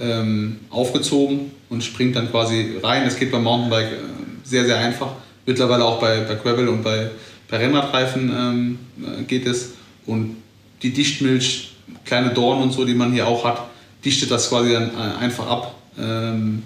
[0.00, 3.04] ähm, aufgezogen und springt dann quasi rein.
[3.04, 3.96] Das geht beim Mountainbike äh,
[4.44, 5.08] sehr, sehr einfach.
[5.44, 7.10] Mittlerweile auch bei, bei Gravel und bei,
[7.48, 9.70] bei Rennradreifen ähm, äh, geht es.
[10.06, 10.36] Und
[10.82, 11.74] die Dichtmilch,
[12.04, 13.68] kleine Dornen und so, die man hier auch hat,
[14.04, 15.74] dichtet das quasi dann äh, einfach ab.
[15.98, 16.62] Ähm,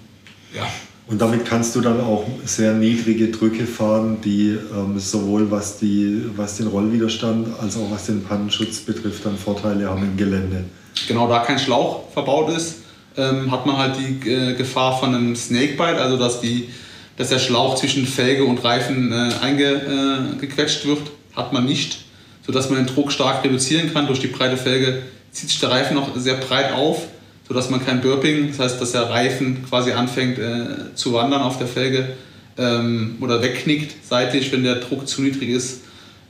[0.55, 0.67] ja,
[1.07, 6.23] und damit kannst du dann auch sehr niedrige Drücke fahren, die ähm, sowohl was, die,
[6.35, 10.63] was den Rollwiderstand als auch was den Pannenschutz betrifft, dann Vorteile haben im Gelände.
[11.07, 12.75] Genau, da kein Schlauch verbaut ist,
[13.17, 16.69] ähm, hat man halt die äh, Gefahr von einem Snakebite, also dass, die,
[17.17, 21.01] dass der Schlauch zwischen Felge und Reifen äh, eingequetscht äh, wird,
[21.35, 21.99] hat man nicht,
[22.45, 24.07] sodass man den Druck stark reduzieren kann.
[24.07, 27.07] Durch die breite Felge zieht sich der Reifen noch sehr breit auf
[27.47, 31.57] sodass man kein Burping, das heißt, dass der Reifen quasi anfängt äh, zu wandern auf
[31.57, 32.13] der Felge
[32.57, 35.81] ähm, oder wegknickt seitlich, wenn der Druck zu niedrig ist,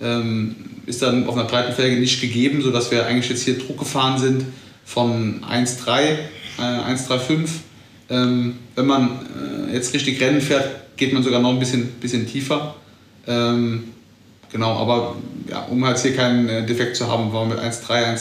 [0.01, 0.55] ähm,
[0.85, 4.19] ist dann auf einer breiten Felge nicht gegeben, sodass wir eigentlich jetzt hier Druck gefahren
[4.19, 4.45] sind
[4.85, 6.17] von 1,3,
[6.57, 7.47] äh, 1,35.
[8.13, 9.09] Ähm, wenn man
[9.69, 12.75] äh, jetzt richtig Rennen fährt, geht man sogar noch ein bisschen, bisschen tiefer.
[13.25, 13.85] Ähm,
[14.51, 15.15] genau, aber
[15.49, 18.15] ja, um halt hier keinen äh, Defekt zu haben, waren wir mit 1,3,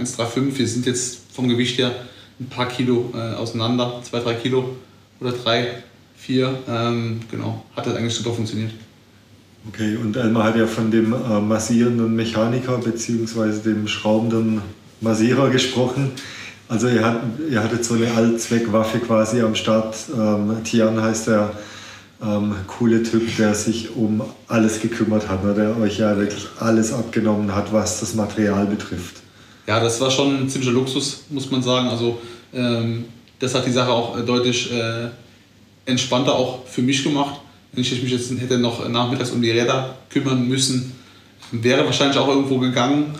[0.00, 0.58] 1,35.
[0.58, 1.94] Wir sind jetzt vom Gewicht her
[2.40, 4.76] ein paar Kilo äh, auseinander, zwei, drei Kilo
[5.20, 5.82] oder drei,
[6.16, 6.58] vier.
[6.66, 8.72] Ähm, genau, hat das eigentlich super funktioniert.
[9.68, 13.60] Okay, und Elmar hat ja von dem äh, massierenden Mechaniker bzw.
[13.62, 14.62] dem schraubenden
[15.02, 16.12] Massierer gesprochen.
[16.70, 19.96] Also ihr, hat, ihr hattet so eine Allzweckwaffe quasi am Start.
[20.16, 21.52] Ähm, Tian heißt der
[22.22, 25.52] ähm, coole Typ, der sich um alles gekümmert hat, ne?
[25.52, 29.16] der euch ja wirklich alles abgenommen hat, was das Material betrifft.
[29.66, 31.88] Ja, das war schon ein ziemlicher Luxus, muss man sagen.
[31.88, 32.20] Also
[32.54, 33.06] ähm,
[33.40, 35.08] das hat die Sache auch äh, deutlich äh,
[35.86, 37.40] entspannter auch für mich gemacht.
[37.72, 40.92] Wenn ich mich jetzt hätte noch nachmittags um die Räder kümmern müssen,
[41.50, 43.12] wäre wahrscheinlich auch irgendwo gegangen.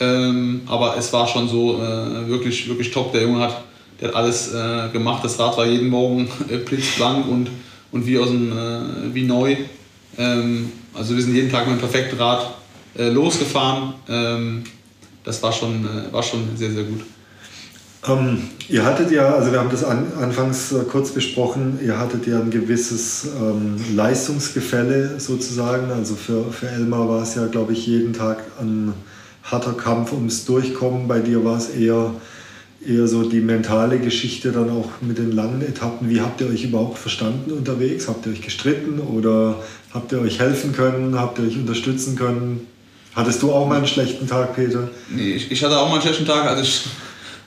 [0.00, 3.12] Ähm, aber es war schon so äh, wirklich, wirklich top.
[3.12, 3.62] Der Junge hat,
[4.00, 5.24] der hat alles äh, gemacht.
[5.24, 7.50] Das Rad war jeden Morgen äh, blitzblank und,
[7.90, 9.56] und wie, aus dem, äh, wie neu.
[10.16, 12.54] Ähm, also wir sind jeden Tag mit einem perfekten Rad
[12.96, 13.94] äh, losgefahren.
[14.08, 14.64] Ähm,
[15.24, 17.00] das war schon, äh, war schon sehr, sehr gut.
[18.06, 22.38] Ähm, ihr hattet ja, also wir haben das an, anfangs kurz besprochen, ihr hattet ja
[22.38, 25.90] ein gewisses ähm, Leistungsgefälle sozusagen.
[25.90, 28.92] Also für, für Elmar war es ja, glaube ich, jeden Tag ein
[29.50, 31.08] harter Kampf ums Durchkommen.
[31.08, 32.14] Bei dir war es eher,
[32.86, 36.08] eher so die mentale Geschichte dann auch mit den langen Etappen.
[36.08, 38.08] Wie habt ihr euch überhaupt verstanden unterwegs?
[38.08, 39.56] Habt ihr euch gestritten oder
[39.92, 41.18] habt ihr euch helfen können?
[41.18, 42.66] Habt ihr euch unterstützen können?
[43.14, 44.88] Hattest du auch mal einen schlechten Tag, Peter?
[45.10, 46.44] Nee, ich, ich hatte auch mal einen schlechten Tag.
[46.46, 46.84] Also ich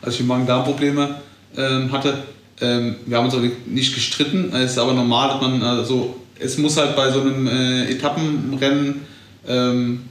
[0.02, 1.16] als ich Magen-Darm-Probleme
[1.58, 2.24] ähm, hatte.
[2.60, 6.58] Ähm, wir haben uns auch nicht gestritten, es ist aber normal, dass man, also es
[6.58, 9.02] muss halt bei so einem äh, Etappenrennen
[9.48, 10.04] ähm,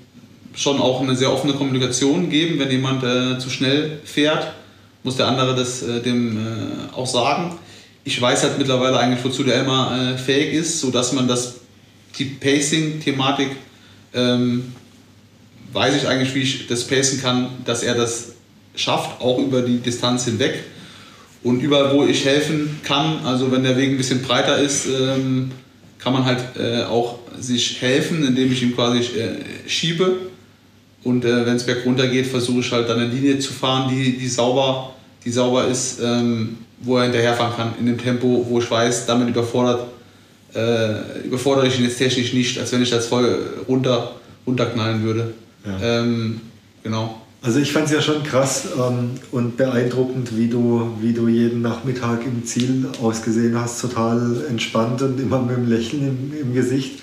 [0.55, 2.59] schon auch eine sehr offene Kommunikation geben.
[2.59, 4.53] Wenn jemand äh, zu schnell fährt,
[5.03, 7.59] muss der andere das äh, dem äh, auch sagen.
[8.05, 11.57] Ich weiß halt mittlerweile eigentlich, wozu der Elmar äh, fähig ist, sodass man das,
[12.19, 13.51] die Pacing-Thematik,
[14.15, 14.73] ähm,
[15.73, 18.33] weiß ich eigentlich, wie ich das pacen kann, dass er das
[18.75, 20.65] schafft, auch über die Distanz hinweg.
[21.43, 25.53] Und überall, wo ich helfen kann, also wenn der Weg ein bisschen breiter ist, ähm,
[25.99, 29.37] kann man halt äh, auch sich helfen, indem ich ihn quasi äh,
[29.67, 30.17] schiebe.
[31.03, 34.19] Und äh, wenn es bergunter geht, versuche ich halt dann eine Linie zu fahren, die,
[34.19, 34.95] die, sauber,
[35.25, 39.29] die sauber ist, ähm, wo er hinterherfahren kann, in dem Tempo, wo ich weiß, damit
[39.29, 39.87] überfordert,
[40.55, 44.13] äh, überfordere ich ihn jetzt technisch nicht, als wenn ich das voll runter,
[44.47, 45.33] runterknallen würde.
[45.65, 46.01] Ja.
[46.01, 46.41] Ähm,
[46.83, 47.21] genau.
[47.43, 51.63] Also ich fand es ja schon krass ähm, und beeindruckend, wie du, wie du jeden
[51.63, 57.01] Nachmittag im Ziel ausgesehen hast, total entspannt und immer mit einem Lächeln im, im Gesicht.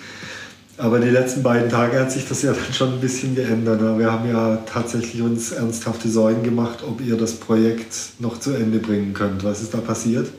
[0.78, 3.82] Aber die letzten beiden Tage hat sich das ja dann schon ein bisschen geändert.
[3.82, 3.98] Ne?
[3.98, 8.78] Wir haben ja tatsächlich uns ernsthafte Sorgen gemacht, ob ihr das Projekt noch zu Ende
[8.78, 9.44] bringen könnt.
[9.44, 10.30] Was ist da passiert?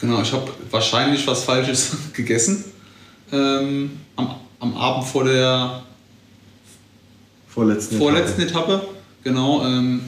[0.00, 2.64] Genau, ich habe wahrscheinlich was Falsches gegessen
[3.32, 5.82] ähm, am, am Abend vor der
[7.48, 8.74] vorletzten, vorletzten Etappe.
[8.74, 10.00] Etappe Genau, ähm,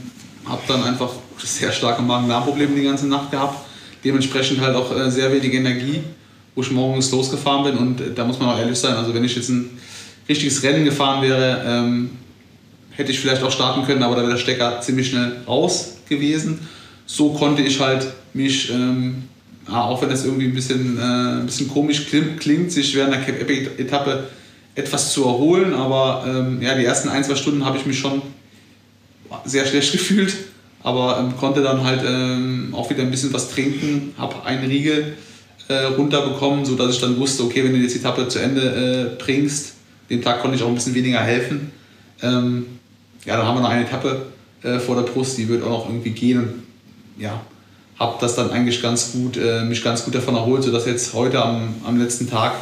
[0.46, 3.66] habe dann einfach sehr starke Magen-Darm-Probleme die ganze Nacht gehabt.
[4.04, 6.02] Dementsprechend halt auch äh, sehr wenig Energie,
[6.54, 7.76] wo ich morgens losgefahren bin.
[7.76, 9.70] Und äh, da muss man auch ehrlich sein, also wenn ich jetzt ein
[10.28, 12.10] richtiges Rennen gefahren wäre, ähm,
[12.92, 16.58] hätte ich vielleicht auch starten können, aber da wäre der Stecker ziemlich schnell raus gewesen.
[17.06, 19.24] So konnte ich halt mich, ähm,
[19.66, 22.06] ja, auch wenn das irgendwie ein bisschen, äh, ein bisschen komisch
[22.38, 24.24] klingt, sich während der Cap Epic-Etappe
[24.74, 25.74] etwas zu erholen.
[25.74, 28.22] Aber ähm, ja, die ersten ein, zwei Stunden habe ich mich schon
[29.44, 30.36] sehr schlecht gefühlt,
[30.82, 35.16] aber ähm, konnte dann halt ähm, auch wieder ein bisschen was trinken, habe einen Riegel
[35.70, 39.22] äh, runterbekommen, sodass ich dann wusste, okay, wenn du jetzt die Etappe zu Ende äh,
[39.22, 39.74] bringst,
[40.10, 41.70] den Tag konnte ich auch ein bisschen weniger helfen.
[42.22, 42.66] Ähm,
[43.24, 44.26] ja, dann haben wir noch eine Etappe
[44.64, 46.52] äh, vor der Brust, die wird auch noch irgendwie gehen und
[47.22, 47.40] ja,
[48.00, 51.40] habe das dann eigentlich ganz gut, äh, mich ganz gut davon erholt, sodass jetzt heute
[51.40, 52.54] am, am letzten Tag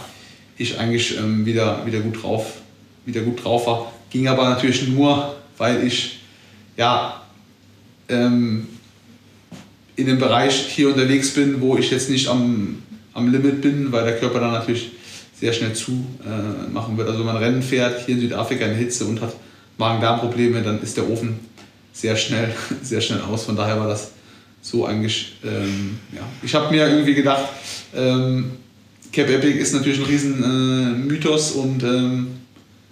[0.59, 2.59] ich eigentlich ähm, wieder, wieder, gut drauf,
[3.07, 3.93] wieder gut drauf war.
[4.11, 6.21] Ging aber natürlich nur, weil ich
[6.77, 7.23] ja,
[8.11, 8.67] ähm,
[9.97, 12.83] in dem Bereich hier unterwegs bin, wo ich jetzt nicht am,
[13.19, 14.93] am Limit bin, weil der Körper dann natürlich
[15.39, 17.09] sehr schnell zu äh, machen wird.
[17.09, 19.35] Also wenn man Rennen fährt, hier in Südafrika in Hitze und hat
[19.77, 21.39] Magen-Darm-Probleme, dann ist der Ofen
[21.93, 23.45] sehr schnell, sehr schnell aus.
[23.45, 24.13] Von daher war das
[24.61, 26.23] so eigentlich, ähm, ja.
[26.43, 27.45] Ich habe mir irgendwie gedacht,
[27.95, 28.53] ähm,
[29.13, 32.29] Cap Epic ist natürlich ein riesen äh, Mythos und ähm,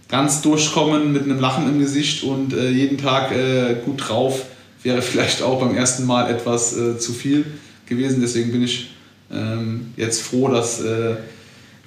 [0.08, 4.46] ganz durchkommen mit einem Lachen im Gesicht und äh, jeden Tag äh, gut drauf
[4.82, 7.44] wäre vielleicht auch beim ersten Mal etwas äh, zu viel
[7.86, 8.20] gewesen.
[8.20, 8.90] Deswegen bin ich
[9.32, 11.16] ähm, jetzt froh, dass äh,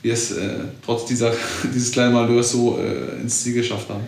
[0.01, 1.33] wir es äh, trotz dieser,
[1.73, 4.03] dieses kleinen Malheurs so äh, ins Ziel geschafft haben.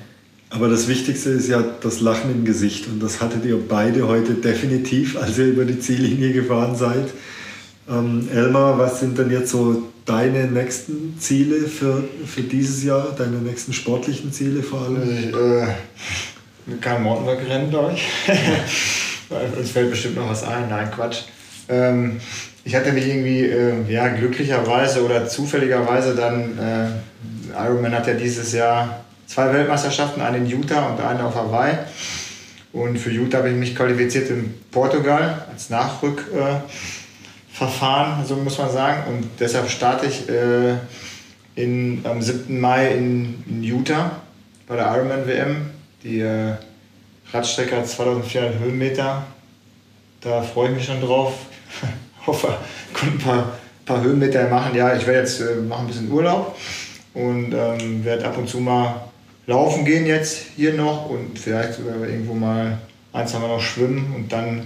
[0.49, 4.33] Aber das Wichtigste ist ja das Lachen im Gesicht und das hattet ihr beide heute
[4.33, 7.09] definitiv, als ihr über die Ziellinie gefahren seid.
[7.89, 13.37] Ähm, Elmar, was sind denn jetzt so deine nächsten Ziele für, für dieses Jahr, deine
[13.37, 15.01] nächsten sportlichen Ziele vor allem?
[15.03, 18.07] Ich, äh, kein Mountainbike-Rennen, glaube ich.
[19.57, 20.69] Uns fällt bestimmt noch was ein.
[20.69, 21.23] Nein, Quatsch.
[21.69, 22.19] Ähm,
[22.63, 26.87] ich hatte mich irgendwie, äh, ja, glücklicherweise oder zufälligerweise dann, äh,
[27.57, 31.77] Ironman hat ja dieses Jahr zwei Weltmeisterschaften, eine in Utah und eine auf Hawaii.
[32.73, 36.63] Und für Utah habe ich mich qualifiziert in Portugal als Nachrückverfahren,
[38.23, 39.03] äh, so muss man sagen.
[39.09, 40.75] Und deshalb starte ich äh,
[41.55, 42.59] in, am 7.
[42.59, 44.21] Mai in, in Utah
[44.67, 45.71] bei der Ironman WM.
[46.03, 46.53] Die äh,
[47.33, 49.23] Radstrecke hat 2400 Höhenmeter.
[50.21, 51.33] Da freue ich mich schon drauf.
[52.25, 52.57] Hoffe,
[52.93, 54.75] konnte ein paar, paar Höhenmeter machen.
[54.75, 56.55] Ja, ich werde jetzt äh, machen ein bisschen Urlaub
[57.13, 59.01] und ähm, werde ab und zu mal
[59.47, 62.77] laufen gehen jetzt hier noch und vielleicht sogar irgendwo mal
[63.13, 64.63] ein, zwei Mal noch schwimmen und dann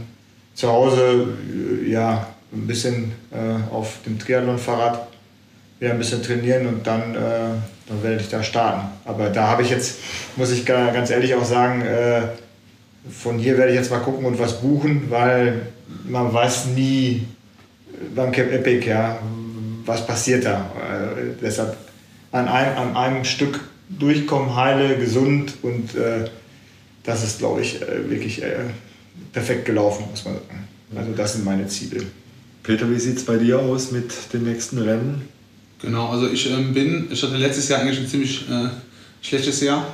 [0.53, 1.35] zu Hause
[1.83, 5.07] äh, ja, ein bisschen äh, auf dem Triathlon-Fahrrad
[5.79, 7.49] wieder ein bisschen trainieren und dann, äh,
[7.87, 8.87] dann werde ich da starten.
[9.05, 9.99] Aber da habe ich jetzt,
[10.35, 12.21] muss ich ganz ehrlich auch sagen, äh,
[13.09, 15.67] von hier werde ich jetzt mal gucken und was buchen, weil
[16.05, 17.27] man weiß nie,
[18.15, 19.19] beim Camp Epic, ja,
[19.85, 20.71] was passiert da?
[20.79, 21.77] Äh, deshalb
[22.31, 26.29] an einem, an einem Stück durchkommen, heile, gesund und äh,
[27.03, 28.65] das ist, glaube ich, äh, wirklich äh,
[29.31, 30.67] perfekt gelaufen, muss man sagen.
[30.95, 32.03] Also das sind meine Ziele.
[32.63, 35.27] Peter, wie sieht es bei dir aus mit den nächsten Rennen?
[35.81, 38.69] Genau, also ich ähm, bin, ich hatte letztes Jahr eigentlich ein ziemlich äh,
[39.21, 39.85] schlechtes Jahr,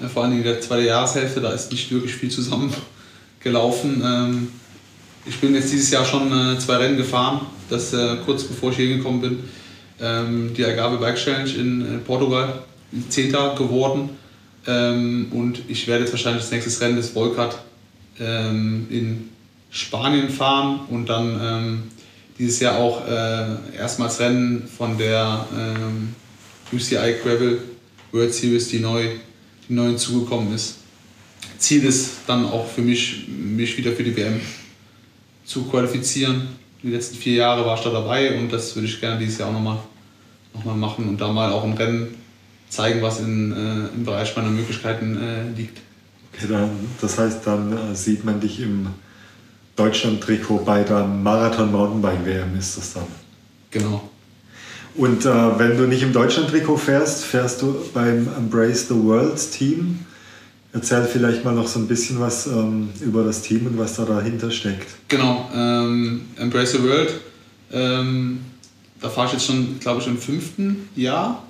[0.00, 4.02] äh, vor allem in der zweiten Jahreshälfte, da ist nicht wirklich viel zusammengelaufen.
[4.04, 4.48] Ähm,
[5.24, 8.76] ich bin jetzt dieses Jahr schon äh, zwei Rennen gefahren, das äh, kurz bevor ich
[8.76, 9.38] hier gekommen bin.
[10.00, 12.62] Ähm, die Agave Bike Challenge in äh, Portugal,
[13.08, 14.10] Zehnter geworden.
[14.66, 17.62] Ähm, und ich werde jetzt wahrscheinlich das nächste Rennen des Volcat
[18.18, 19.28] ähm, in
[19.70, 21.82] Spanien fahren und dann ähm,
[22.38, 26.14] dieses Jahr auch äh, erstmals Rennen von der ähm,
[26.72, 27.58] UCI Gravel
[28.10, 29.06] World Series, die neu,
[29.68, 30.76] die neu hinzugekommen ist.
[31.58, 34.40] Ziel ist dann auch für mich, mich wieder für die WM
[35.52, 36.48] zu qualifizieren.
[36.82, 39.50] Die letzten vier Jahre war ich da dabei und das würde ich gerne dieses Jahr
[39.50, 39.78] auch nochmal
[40.54, 42.14] noch mal machen und da mal auch im Rennen
[42.68, 45.78] zeigen, was in, äh, im Bereich meiner Möglichkeiten äh, liegt.
[46.32, 48.88] Okay, dann, das heißt, dann äh, sieht man dich im
[49.76, 53.06] Deutschland-Trikot bei der Marathon-Mountainbike-WM ist das dann.
[53.70, 54.08] Genau.
[54.94, 60.00] Und äh, wenn du nicht im Deutschland-Trikot fährst, fährst du beim Embrace the World Team.
[60.74, 64.06] Erzähl vielleicht mal noch so ein bisschen was ähm, über das Team und was da
[64.06, 64.88] dahinter steckt.
[65.08, 67.12] Genau, ähm, Embrace the World.
[67.70, 68.40] Ähm,
[68.98, 71.42] da fahre ich jetzt schon, glaube ich, im fünften Jahr.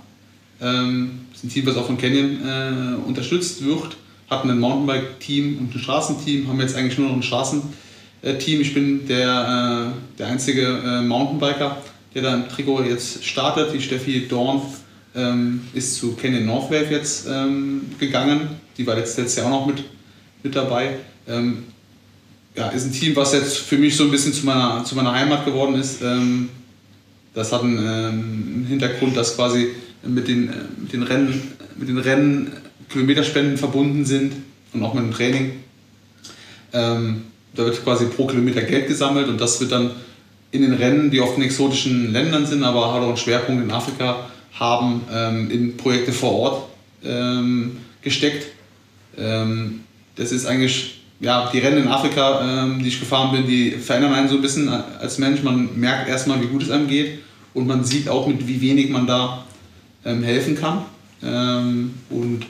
[0.60, 3.96] Ähm, das ist ein Team, was auch von Canyon äh, unterstützt wird.
[4.28, 8.60] Hatten ein Mountainbike-Team und ein Straßenteam, haben jetzt eigentlich nur noch ein Straßenteam.
[8.60, 11.76] Ich bin der, äh, der einzige äh, Mountainbiker,
[12.12, 13.72] der da im Trikot jetzt startet.
[13.72, 14.62] Die Steffi Dorn
[15.14, 19.84] ähm, ist zu Canyon Northwave jetzt ähm, gegangen die war letztes Jahr auch noch mit,
[20.42, 20.96] mit dabei.
[21.28, 21.64] Ähm,
[22.54, 25.12] ja, ist ein Team, was jetzt für mich so ein bisschen zu meiner, zu meiner
[25.12, 26.02] Heimat geworden ist.
[26.02, 26.50] Ähm,
[27.34, 29.68] das hat einen, ähm, Hintergrund, dass quasi
[30.02, 32.52] mit den, äh, mit den Rennen, mit den Rennen
[32.90, 34.34] Kilometerspenden verbunden sind
[34.74, 35.52] und auch mit dem Training.
[36.72, 37.22] Ähm,
[37.54, 39.92] da wird quasi pro Kilometer Geld gesammelt und das wird dann
[40.50, 43.70] in den Rennen, die oft in exotischen Ländern sind, aber halt auch einen Schwerpunkt in
[43.70, 46.68] Afrika haben, ähm, in Projekte vor Ort
[47.04, 48.48] ähm, gesteckt.
[49.16, 49.80] Ähm,
[50.16, 54.12] das ist eigentlich, ja, die Rennen in Afrika, ähm, die ich gefahren bin, die verändern
[54.12, 55.42] einen so ein bisschen als Mensch.
[55.42, 57.18] Man merkt erstmal, wie gut es einem geht
[57.54, 59.44] und man sieht auch, mit wie wenig man da
[60.04, 60.84] ähm, helfen kann.
[61.22, 62.46] Ähm, und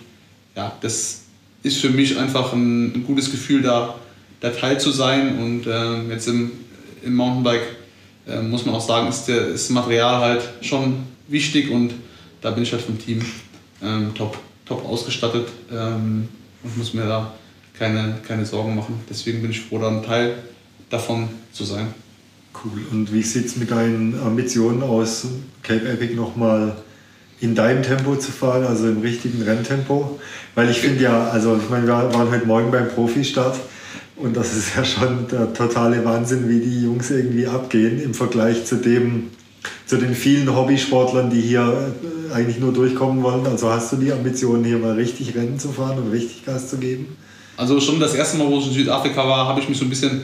[0.56, 1.22] ja, das
[1.62, 3.94] ist für mich einfach ein, ein gutes Gefühl, da,
[4.40, 5.38] da Teil zu sein.
[5.38, 6.52] Und ähm, jetzt im,
[7.02, 7.76] im Mountainbike
[8.26, 11.94] äh, muss man auch sagen, ist, das Material halt schon wichtig und
[12.40, 13.24] da bin ich halt vom Team
[13.82, 15.48] ähm, top, top ausgestattet.
[15.72, 16.28] Ähm,
[16.62, 17.32] und muss mir da
[17.78, 19.00] keine, keine Sorgen machen.
[19.08, 20.34] Deswegen bin ich froh, da ein Teil
[20.90, 21.88] davon zu sein.
[22.64, 22.82] Cool.
[22.90, 25.26] Und wie sieht es mit deinen Ambitionen aus,
[25.62, 26.76] Cape Epic nochmal
[27.40, 30.20] in deinem Tempo zu fahren, also im richtigen Renntempo?
[30.54, 33.58] Weil ich finde ja, also ich meine, wir waren heute Morgen beim Profistart
[34.16, 38.66] und das ist ja schon der totale Wahnsinn, wie die Jungs irgendwie abgehen im Vergleich
[38.66, 39.30] zu dem,
[39.86, 41.94] zu den vielen Hobbysportlern, die hier
[42.32, 43.46] eigentlich nur durchkommen wollen.
[43.46, 46.78] Also hast du die Ambition, hier mal richtig Rennen zu fahren und richtig Gas zu
[46.78, 47.16] geben?
[47.56, 49.90] Also schon das erste Mal, wo ich in Südafrika war, habe ich mich so ein
[49.90, 50.22] bisschen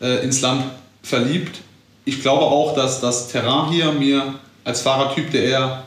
[0.00, 0.64] äh, ins Land
[1.02, 1.60] verliebt.
[2.04, 5.84] Ich glaube auch, dass das Terrain hier mir als Fahrertyp, der eher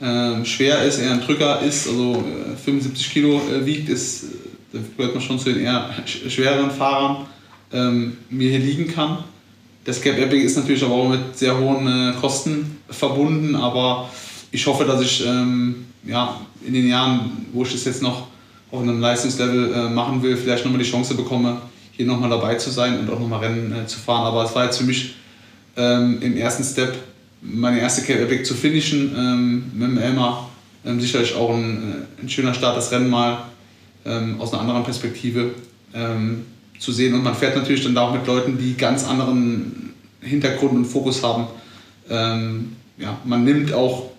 [0.00, 4.24] äh, schwer ist, eher ein Drücker ist, also äh, 75 Kilo äh, wiegt, ist,
[4.72, 7.26] da gehört man schon zu den eher schwereren Fahrern,
[7.72, 9.18] ähm, mir hier liegen kann.
[9.84, 14.10] Das Cap Epic ist natürlich aber auch mit sehr hohen äh, Kosten verbunden, aber
[14.50, 18.26] ich hoffe, dass ich ähm, ja, in den Jahren, wo ich das jetzt noch
[18.70, 21.62] auf einem Leistungslevel äh, machen will, vielleicht nochmal die Chance bekomme,
[21.92, 24.26] hier nochmal dabei zu sein und auch nochmal Rennen äh, zu fahren.
[24.26, 25.14] Aber es war jetzt für mich
[25.76, 26.96] ähm, im ersten Step
[27.40, 30.50] meine erste Cape Epic zu finishen ähm, mit dem Elmar.
[30.84, 33.44] Ähm, sicherlich auch ein, äh, ein, schöner Start, das Rennen mal
[34.04, 35.54] ähm, aus einer anderen Perspektive
[35.94, 36.46] ähm,
[36.80, 37.14] zu sehen.
[37.14, 41.22] Und man fährt natürlich dann da auch mit Leuten, die ganz anderen Hintergrund und Fokus
[41.22, 41.46] haben.
[42.08, 44.10] Ähm, ja, man nimmt auch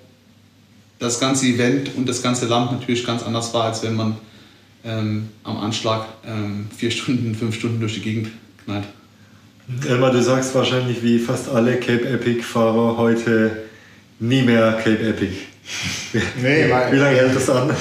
[0.99, 4.15] das ganze Event und das ganze Land natürlich ganz anders wahr, als wenn man
[4.85, 8.29] ähm, am Anschlag ähm, vier Stunden, fünf Stunden durch die Gegend
[8.63, 8.85] knallt.
[9.87, 13.63] Elmar, du sagst wahrscheinlich wie fast alle Cape Epic-Fahrer heute
[14.19, 15.33] nie mehr Cape Epic.
[16.41, 17.71] Nee, wie lange hält das an?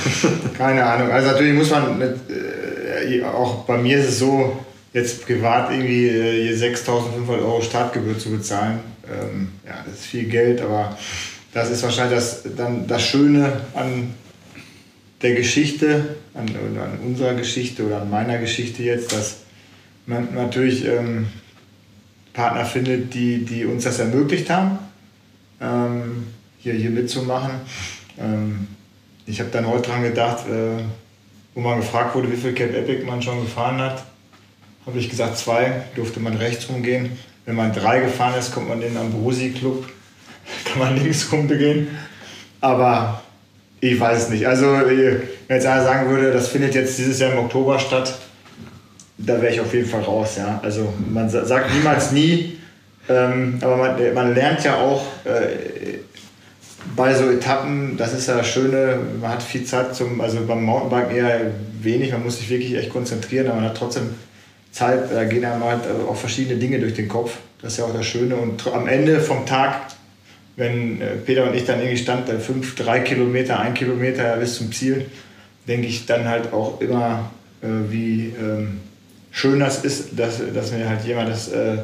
[0.57, 1.11] Keine Ahnung.
[1.11, 6.09] Also natürlich muss man, mit, äh, auch bei mir ist es so, jetzt privat irgendwie
[6.09, 8.81] äh, 6.500 Euro Startgebühr zu bezahlen.
[9.09, 10.97] Ähm, ja, das ist viel Geld, aber
[11.53, 14.15] das ist wahrscheinlich das, dann das Schöne an
[15.23, 19.39] der Geschichte, an, an unserer Geschichte oder an meiner Geschichte jetzt, dass
[20.07, 21.27] man natürlich ähm,
[22.33, 24.79] Partner findet, die, die uns das ermöglicht haben,
[25.61, 26.27] ähm,
[26.59, 27.53] hier, hier mitzumachen.
[28.19, 28.69] Ähm,
[29.27, 30.83] ich habe dann heute dran gedacht, äh,
[31.55, 34.05] wo man gefragt wurde, wie viel Cap Epic man schon gefahren hat,
[34.91, 37.17] habe ich gesagt zwei, durfte man rechts rumgehen.
[37.47, 39.89] Wenn man drei gefahren ist, kommt man in den Ambrosi Club,
[40.65, 41.89] kann man links rumgehen.
[42.61, 43.23] Aber
[43.81, 44.47] ich weiß es nicht.
[44.47, 48.19] Also, wenn jetzt einer sagen würde, das findet jetzt dieses Jahr im Oktober statt,
[49.17, 50.37] da wäre ich auf jeden Fall raus.
[50.37, 50.59] Ja?
[50.63, 52.59] Also, man sagt niemals nie,
[53.09, 55.99] ähm, aber man, man, lernt ja auch äh,
[56.97, 60.65] bei so Etappen, das ist ja das Schöne, man hat viel Zeit zum, also beim
[60.65, 61.41] Mountainbiken eher
[61.81, 64.11] wenig, man muss sich wirklich echt konzentrieren, aber man hat trotzdem
[64.73, 67.39] Zeit, da gehen einem halt auch verschiedene Dinge durch den Kopf.
[67.61, 68.37] Das ist ja auch das Schöne.
[68.37, 69.91] Und am Ende vom Tag
[70.61, 74.57] wenn äh, Peter und ich dann irgendwie stand, bei fünf, drei Kilometer, ein Kilometer bis
[74.57, 75.07] zum Ziel,
[75.67, 77.31] denke ich dann halt auch immer,
[77.63, 78.81] äh, wie ähm,
[79.33, 81.79] schön das ist, dass, dass mir halt jemand das äh,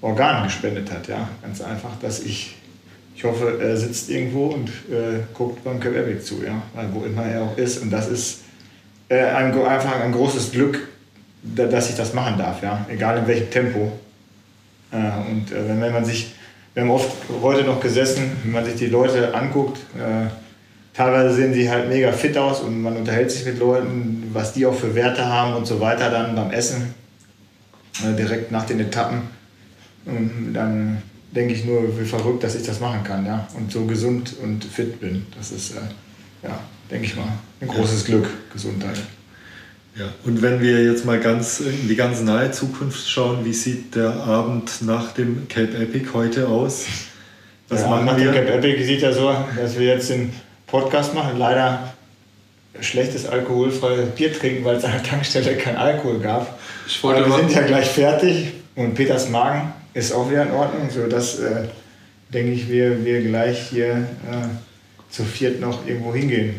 [0.00, 1.08] Organ gespendet hat.
[1.08, 1.28] Ja?
[1.42, 2.56] Ganz einfach, dass ich,
[3.16, 6.62] ich hoffe, er sitzt irgendwo und äh, guckt beim Quebec zu, ja?
[6.92, 7.82] wo immer er auch ist.
[7.82, 8.40] Und das ist
[9.08, 10.88] äh, ein, einfach ein großes Glück,
[11.42, 12.86] dass ich das machen darf, ja?
[12.88, 13.92] egal in welchem Tempo.
[14.92, 14.96] Äh,
[15.30, 16.34] und wenn, wenn man sich
[16.74, 17.10] wir haben oft
[17.42, 20.28] heute noch gesessen, wenn man sich die Leute anguckt, äh,
[20.94, 24.66] teilweise sehen sie halt mega fit aus und man unterhält sich mit Leuten, was die
[24.66, 26.94] auch für Werte haben und so weiter dann beim Essen,
[28.04, 29.22] äh, direkt nach den Etappen.
[30.06, 33.84] Und dann denke ich nur, wie verrückt, dass ich das machen kann, ja, und so
[33.86, 35.26] gesund und fit bin.
[35.36, 35.80] Das ist, äh,
[36.44, 39.00] ja, denke ich mal, ein großes Glück, Gesundheit.
[39.96, 43.96] Ja, und wenn wir jetzt mal ganz in die ganz nahe Zukunft schauen, wie sieht
[43.96, 46.86] der Abend nach dem Cape Epic heute aus?
[47.68, 48.32] Was ja, machen nach wir?
[48.32, 50.32] dem Cape Epic sieht ja so, dass wir jetzt den
[50.66, 51.38] Podcast machen.
[51.38, 51.92] Leider
[52.80, 56.58] schlechtes alkoholfreies Bier trinken, weil es an der Tankstelle kein Alkohol gab.
[57.02, 61.40] Aber wir sind ja gleich fertig und Peters Magen ist auch wieder in Ordnung, sodass,
[61.40, 61.64] äh,
[62.32, 64.69] denke ich, wir, wir gleich hier äh,
[65.10, 66.54] zu viert noch irgendwo hingehen.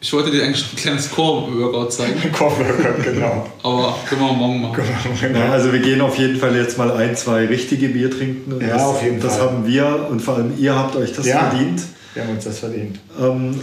[0.00, 2.32] Ich wollte dir eigentlich ein kleines Core-Workout zeigen.
[2.32, 3.46] Core-Workout, genau.
[3.62, 4.82] Aber können wir morgen machen.
[5.20, 5.38] Genau.
[5.38, 8.52] Ja, also wir gehen auf jeden Fall jetzt mal ein, zwei richtige Bier trinken.
[8.52, 9.48] Und ja, das, auf jeden das Fall.
[9.48, 11.82] haben wir und vor allem ihr habt euch das ja, verdient.
[12.14, 13.00] Wir haben uns das verdient.
[13.20, 13.60] Ähm,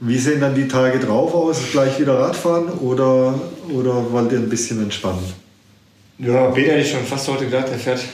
[0.00, 1.58] wie sehen dann die Tage drauf aus?
[1.72, 3.40] Gleich wieder Radfahren oder,
[3.70, 5.24] oder wollt ihr ein bisschen entspannen?
[6.18, 8.04] Ja, Peter hätte ich schon fast heute gedacht, er fährt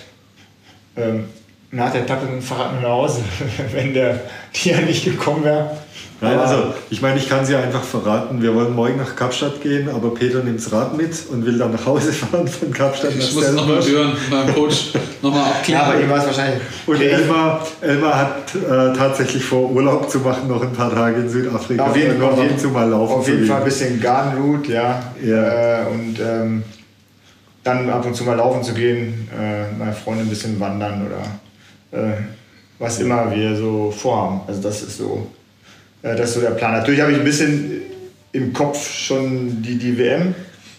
[0.97, 1.25] ähm,
[1.73, 3.23] nach der Etappe mit dem Fahrrad nach Hause,
[3.73, 4.21] wenn der
[4.53, 5.71] ja nicht gekommen wäre.
[6.21, 8.41] Nein, also ich meine, ich kann sie einfach verraten.
[8.41, 11.73] Wir wollen morgen nach Kapstadt gehen, aber Peter nimmt das Rad mit und will dann
[11.73, 15.83] nach Hause fahren von Kapstadt nach Ich muss noch mal hören, beim Coach nochmal abklären.
[15.83, 16.63] Ja, aber ihm war es wahrscheinlich.
[16.87, 21.29] Und Elmar, Elmar hat äh, tatsächlich vor, Urlaub zu machen, noch ein paar Tage in
[21.29, 21.87] Südafrika.
[21.87, 24.73] Auf jeden, Fall, auf jeden, zu mal laufen auf jeden Fall ein bisschen Garden Route,
[24.73, 25.03] ja.
[25.25, 25.81] ja.
[25.81, 26.63] Äh, und ähm,
[27.65, 31.23] dann ab und zu mal laufen zu gehen, äh, meine Freunde ein bisschen wandern oder
[31.93, 32.13] äh,
[32.79, 34.41] was immer wir so vorhaben.
[34.47, 35.27] Also das ist so
[36.03, 36.73] äh, das ist so der Plan.
[36.73, 37.83] Natürlich habe ich ein bisschen
[38.33, 40.35] im Kopf schon die, die WM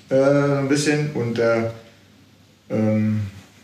[0.09, 1.69] äh, ein bisschen und äh,
[2.69, 3.21] ähm,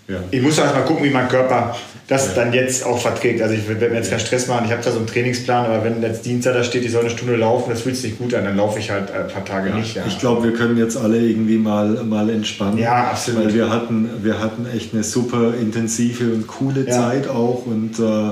[0.10, 0.18] ja.
[0.32, 1.76] ich muss erst mal gucken, wie mein Körper
[2.08, 2.44] das ja.
[2.44, 3.42] dann jetzt auch verträgt.
[3.42, 5.84] Also ich werde mir jetzt keinen Stress machen, ich habe da so einen Trainingsplan, aber
[5.84, 8.46] wenn jetzt Dienstag da steht, ich soll eine Stunde laufen, das fühlt sich gut an,
[8.46, 9.98] dann laufe ich halt ein paar Tage nicht.
[10.08, 12.80] Ich glaube, wir können jetzt alle irgendwie mal, mal entspannen.
[12.80, 13.46] Ja, absolut.
[13.46, 18.32] Weil wir hatten, wir hatten echt eine super intensive und coole Zeit auch und äh,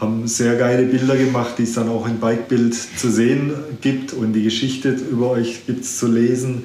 [0.00, 4.32] haben sehr geile Bilder gemacht, die es dann auch in Bikebild zu sehen gibt und
[4.32, 6.64] die Geschichte über euch gibt es zu lesen.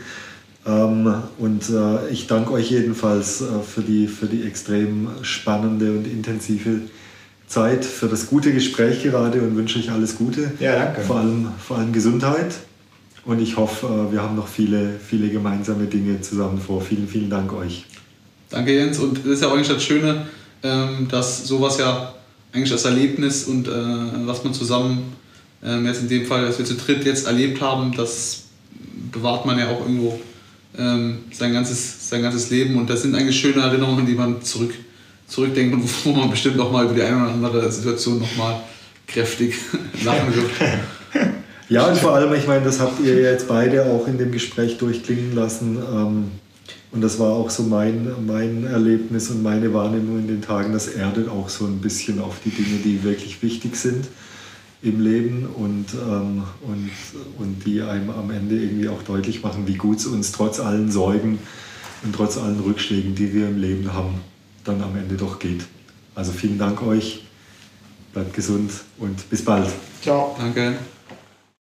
[0.66, 6.08] Ähm, und äh, ich danke euch jedenfalls äh, für, die, für die extrem spannende und
[6.08, 6.82] intensive
[7.48, 10.52] Zeit, für das gute Gespräch gerade und wünsche euch alles Gute.
[10.60, 11.02] Ja, danke.
[11.02, 12.56] Vor allem, vor allem Gesundheit.
[13.26, 16.82] Und ich hoffe, äh, wir haben noch viele, viele gemeinsame Dinge zusammen vor.
[16.82, 17.86] Vielen, vielen Dank euch.
[18.50, 19.00] Danke, Jens.
[19.00, 20.28] Und das ist ja eigentlich das Schöne,
[20.62, 22.14] ähm, dass sowas ja
[22.54, 25.14] eigentlich das Erlebnis und äh, was man zusammen,
[25.64, 28.44] ähm, jetzt in dem Fall, dass wir zu dritt jetzt erlebt haben, das
[29.12, 30.20] bewahrt man ja auch irgendwo
[30.78, 32.78] ähm, sein, ganzes, sein ganzes Leben.
[32.78, 34.74] Und das sind eigentlich schöne Erinnerungen, die man zurück,
[35.28, 38.62] zurückdenkt und wo man bestimmt noch mal über die eine oder andere Situation noch mal
[39.08, 39.56] kräftig
[40.04, 40.50] lachen wird.
[41.70, 44.78] Ja, und vor allem, ich meine, das habt ihr jetzt beide auch in dem Gespräch
[44.78, 45.78] durchklingen lassen.
[45.78, 46.32] Ähm,
[46.92, 50.74] und das war auch so mein, mein Erlebnis und meine Wahrnehmung in den Tagen.
[50.74, 54.06] Das erdet auch so ein bisschen auf die Dinge, die wirklich wichtig sind
[54.84, 56.92] im Leben und, ähm, und,
[57.40, 60.92] und die einem am Ende irgendwie auch deutlich machen, wie gut es uns trotz allen
[60.92, 61.40] Sorgen
[62.04, 64.20] und trotz allen Rückschlägen, die wir im Leben haben,
[64.66, 65.64] dann am Ende doch geht.
[66.16, 67.24] Also vielen Dank euch,
[68.12, 69.70] bleibt gesund und bis bald.
[70.02, 70.36] Ciao.
[70.38, 70.76] Danke.